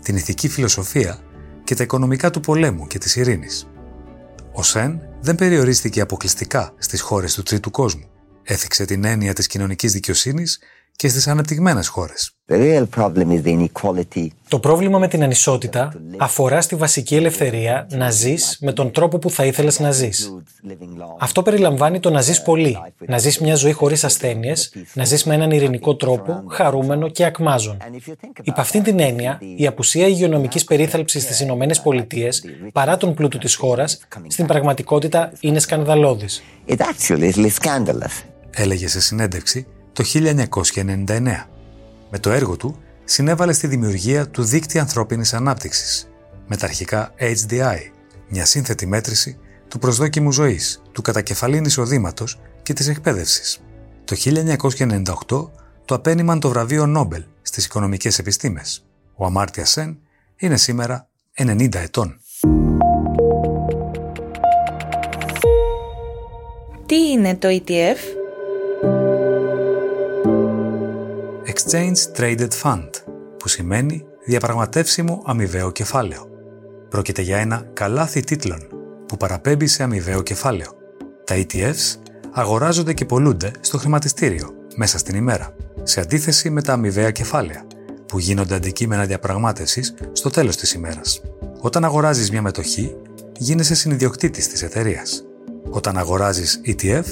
την 0.03 0.17
ηθική 0.17 0.49
φιλοσοφία 0.49 1.19
και 1.65 1.75
τα 1.75 1.83
οικονομικά 1.83 2.31
του 2.31 2.41
πολέμου 2.41 2.87
και 2.87 2.99
της 2.99 3.17
ειρήνης. 3.17 3.67
Ο 4.53 4.63
Σεν 4.63 5.01
δεν 5.21 5.35
περιορίστηκε 5.35 6.01
αποκλειστικά 6.01 6.75
στις 6.79 7.01
χώρες 7.01 7.35
του 7.35 7.43
τρίτου 7.43 7.71
κόσμου. 7.71 8.12
Έθιξε 8.43 8.85
την 8.85 9.05
έννοια 9.05 9.33
της 9.33 9.47
κοινωνικής 9.47 9.93
δικαιοσύνης 9.93 10.59
και 10.97 11.09
στις 11.09 11.29
αναπτυγμένες 11.29 11.89
χώρες. 11.89 12.37
Το 14.49 14.59
πρόβλημα 14.59 14.99
με 14.99 15.09
την 15.09 15.23
ανισότητα 15.23 15.93
αφορά 16.19 16.61
στη 16.61 16.75
βασική 16.75 17.17
ελευθερία 17.17 17.87
να 17.91 18.11
ζεις 18.11 18.57
με 18.61 18.73
τον 18.73 18.93
τρόπο 18.93 19.19
που 19.19 19.31
θα 19.31 19.45
ήθελες 19.45 19.81
να 19.81 19.91
ζεις. 19.91 20.37
Αυτό 21.19 21.43
περιλαμβάνει 21.43 22.01
το 22.01 22.11
να 22.11 22.21
ζεις 22.21 22.43
πολύ, 22.43 22.79
να 23.07 23.19
ζεις 23.19 23.39
μια 23.39 23.55
ζωή 23.55 23.73
χωρίς 23.73 24.05
ασθένειες, 24.05 24.73
να 24.95 25.05
ζεις 25.05 25.25
με 25.25 25.35
έναν 25.35 25.51
ειρηνικό 25.51 25.97
τρόπο, 25.97 26.45
χαρούμενο 26.49 27.09
και 27.09 27.25
ακμάζον. 27.25 27.77
Υπ' 28.43 28.59
αυτήν 28.59 28.83
την 28.83 29.01
έννοια, 29.01 29.41
η 29.57 29.67
απουσία 29.67 30.07
υγειονομικής 30.07 30.65
περίθαλψης 30.65 31.23
στις 31.23 31.41
Ηνωμένες 31.41 31.81
Πολιτείες, 31.81 32.45
παρά 32.73 32.97
τον 32.97 33.15
πλούτο 33.15 33.39
της 33.39 33.55
χώρας, 33.55 34.01
στην 34.27 34.47
πραγματικότητα 34.47 35.33
είναι 35.41 35.59
σκανδαλώδης. 35.59 36.43
Έλεγε 38.55 38.89
σε 38.89 39.01
συνέντευξη 39.01 39.67
το 39.93 40.05
1999. 40.05 41.47
Με 42.11 42.19
το 42.21 42.31
έργο 42.31 42.57
του 42.57 42.77
συνέβαλε 43.05 43.53
στη 43.53 43.67
δημιουργία 43.67 44.29
του 44.29 44.43
Δίκτυα 44.43 44.81
Ανθρώπινης 44.81 45.35
Ανάπτυξης, 45.35 46.09
με 46.47 46.57
τα 46.57 46.67
αρχικά 46.67 47.15
HDI, 47.19 47.79
μια 48.29 48.45
σύνθετη 48.45 48.87
μέτρηση 48.87 49.39
του 49.69 49.79
προσδόκιμου 49.79 50.33
ζωής, 50.33 50.83
του 50.93 51.03
κατακεφαλήν 51.03 51.65
εισοδήματος 51.65 52.41
και 52.63 52.73
της 52.73 52.89
εκπαίδευσης. 52.89 53.61
Το 54.05 54.17
1998 54.17 55.51
του 55.85 55.95
απένιμαν 55.95 56.41
το 56.41 56.49
βραβείο 56.49 56.87
Νόμπελ 56.87 57.25
στις 57.43 57.65
οικονομικές 57.65 58.19
επιστήμες. 58.19 58.85
Ο 59.15 59.25
Αμάρτια 59.25 59.65
Σεν 59.65 59.99
είναι 60.37 60.57
σήμερα 60.57 61.09
90 61.39 61.75
ετών. 61.75 62.21
Τι 66.87 67.11
είναι 67.11 67.37
το 67.37 67.49
ETF? 67.51 68.22
Exchange 71.53 72.17
Traded 72.17 72.49
Fund, 72.63 72.91
που 73.39 73.49
σημαίνει 73.49 74.05
διαπραγματεύσιμο 74.25 75.23
αμοιβαίο 75.27 75.71
κεφάλαιο. 75.71 76.29
Πρόκειται 76.89 77.23
για 77.23 77.39
ένα 77.39 77.67
καλάθι 77.73 78.21
τίτλων 78.21 78.59
που 79.07 79.17
παραπέμπει 79.17 79.67
σε 79.67 79.83
αμοιβαίο 79.83 80.23
κεφάλαιο. 80.23 80.71
Τα 81.25 81.35
ETFs 81.37 81.97
αγοράζονται 82.33 82.93
και 82.93 83.05
πολλούνται 83.05 83.51
στο 83.61 83.79
χρηματιστήριο 83.79 84.49
μέσα 84.77 84.99
στην 84.99 85.15
ημέρα, 85.15 85.55
σε 85.83 86.01
αντίθεση 86.01 86.51
με 86.51 86.63
τα 86.63 86.73
αμοιβαία 86.73 87.11
κεφάλαια, 87.11 87.67
που 88.07 88.19
γίνονται 88.19 88.55
αντικείμενα 88.55 89.05
διαπραγμάτευσης 89.05 89.95
στο 90.13 90.31
τέλος 90.31 90.57
της 90.57 90.73
ημέρας. 90.73 91.21
Όταν 91.61 91.85
αγοράζεις 91.85 92.31
μια 92.31 92.43
μετοχή, 92.43 92.97
γίνεσαι 93.39 93.75
συνειδιοκτήτης 93.75 94.49
της 94.49 94.63
εταιρείας. 94.63 95.25
Όταν 95.71 95.97
αγοράζεις 95.99 96.61
ETF, 96.67 97.05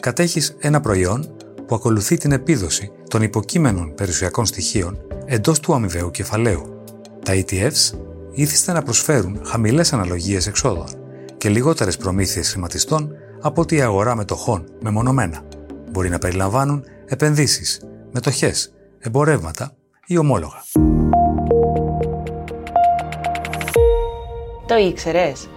κατέχεις 0.00 0.56
ένα 0.60 0.80
προϊόν 0.80 1.36
που 1.66 1.74
ακολουθεί 1.74 2.16
την 2.16 2.32
επίδοση 2.32 2.92
των 3.12 3.22
υποκείμενων 3.22 3.94
περιουσιακών 3.94 4.46
στοιχείων 4.46 4.98
εντός 5.24 5.60
του 5.60 5.74
αμοιβαίου 5.74 6.10
κεφαλαίου. 6.10 6.82
Τα 7.24 7.32
ETFs 7.34 7.98
ήθιστε 8.32 8.72
να 8.72 8.82
προσφέρουν 8.82 9.40
χαμηλές 9.44 9.92
αναλογίες 9.92 10.46
εξόδων 10.46 10.86
και 11.36 11.48
λιγότερες 11.48 11.96
προμήθειες 11.96 12.50
χρηματιστών 12.50 13.12
από 13.40 13.60
ότι 13.60 13.74
η 13.76 13.80
αγορά 13.80 14.14
μετοχών 14.14 14.64
μεμονωμένα. 14.80 15.42
Μπορεί 15.90 16.08
να 16.08 16.18
περιλαμβάνουν 16.18 16.84
επενδύσεις, 17.06 17.80
μετοχές, 18.12 18.72
εμπορεύματα 18.98 19.74
ή 20.06 20.16
ομόλογα. 20.18 20.64
Το 24.66 24.76
ήξερες; 24.76 25.48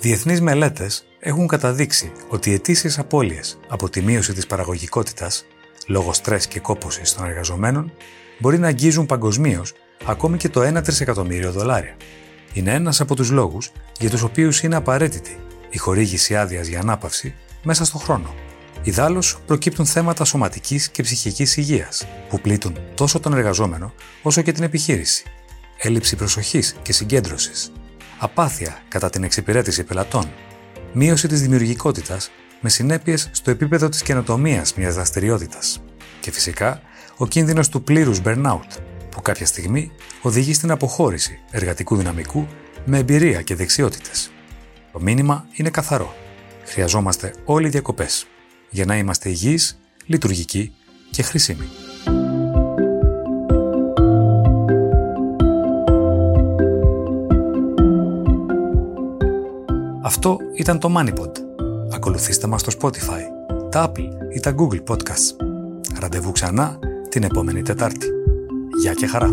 Διεθνείς 0.00 0.40
μελέτες 0.40 1.04
έχουν 1.18 1.46
καταδείξει 1.46 2.12
ότι 2.28 2.50
οι 2.50 2.52
αιτήσεις 2.52 2.98
απώλειες 2.98 3.58
από 3.68 3.88
τη 3.88 4.02
μείωση 4.02 4.32
της 4.32 4.46
παραγωγικότητας 4.46 5.44
λόγω 5.86 6.12
στρες 6.12 6.46
και 6.46 6.60
κόπωσης 6.60 7.14
των 7.14 7.24
εργαζομένων 7.24 7.92
μπορεί 8.38 8.58
να 8.58 8.66
αγγίζουν 8.66 9.06
παγκοσμίως 9.06 9.72
ακόμη 10.04 10.36
και 10.36 10.48
το 10.48 10.78
1 10.78 10.82
τρισεκατομμύριο 10.82 11.52
δολάρια. 11.52 11.96
Είναι 12.52 12.72
ένας 12.72 13.00
από 13.00 13.14
τους 13.14 13.30
λόγους 13.30 13.72
για 13.98 14.10
τους 14.10 14.22
οποίους 14.22 14.62
είναι 14.62 14.76
απαραίτητη 14.76 15.38
η 15.70 15.78
χορήγηση 15.78 16.36
άδειας 16.36 16.66
για 16.66 16.80
ανάπαυση 16.80 17.34
μέσα 17.62 17.84
στον 17.84 18.00
χρόνο. 18.00 18.34
Ιδάλω 18.82 19.22
προκύπτουν 19.46 19.86
θέματα 19.86 20.24
σωματικής 20.24 20.88
και 20.88 21.02
ψυχικής 21.02 21.56
υγείας 21.56 22.06
που 22.28 22.40
πλήττουν 22.40 22.78
τόσο 22.94 23.20
τον 23.20 23.32
εργαζόμενο 23.32 23.94
όσο 24.22 24.42
και 24.42 24.52
την 24.52 24.62
επιχείρηση. 24.62 25.24
Έλλειψη 25.78 26.16
προσοχής 26.16 26.76
και 26.82 26.92
συγκέντρωσης. 26.92 27.72
Απάθεια 28.22 28.82
κατά 28.88 29.10
την 29.10 29.24
εξυπηρέτηση 29.24 29.84
πελατών 29.84 30.32
μείωση 30.92 31.28
της 31.28 31.40
δημιουργικότητας 31.40 32.30
με 32.60 32.68
συνέπειες 32.68 33.28
στο 33.32 33.50
επίπεδο 33.50 33.88
της 33.88 34.02
καινοτομίας 34.02 34.74
μιας 34.74 34.94
δραστηριότητας. 34.94 35.82
Και 36.20 36.30
φυσικά 36.30 36.80
ο 37.16 37.26
κίνδυνος 37.26 37.68
του 37.68 37.82
πλήρους 37.82 38.20
burnout, 38.24 38.66
που 39.10 39.22
κάποια 39.22 39.46
στιγμή 39.46 39.90
οδηγεί 40.22 40.54
στην 40.54 40.70
αποχώρηση 40.70 41.38
εργατικού 41.50 41.96
δυναμικού 41.96 42.46
με 42.84 42.98
εμπειρία 42.98 43.42
και 43.42 43.54
δεξιότητες. 43.54 44.30
Το 44.92 45.00
μήνυμα 45.00 45.46
είναι 45.52 45.70
καθαρό. 45.70 46.14
Χρειαζόμαστε 46.64 47.34
όλοι 47.44 47.68
διακοπές 47.68 48.26
για 48.70 48.84
να 48.84 48.96
είμαστε 48.96 49.28
υγιείς, 49.28 49.80
λειτουργικοί 50.06 50.72
και 51.10 51.22
χρήσιμοι. 51.22 51.68
Αυτό 60.10 60.38
ήταν 60.54 60.78
το 60.78 60.94
MoneyPod. 60.98 61.32
Ακολουθήστε 61.94 62.46
μας 62.46 62.60
στο 62.60 62.72
Spotify, 62.80 63.22
τα 63.70 63.90
Apple 63.90 64.08
ή 64.34 64.40
τα 64.40 64.54
Google 64.58 64.92
Podcasts. 64.92 65.36
Ραντεβού 66.00 66.32
ξανά 66.32 66.78
την 67.08 67.22
επόμενη 67.22 67.62
Τετάρτη. 67.62 68.06
Γεια 68.82 68.94
και 68.94 69.06
χαρά! 69.06 69.28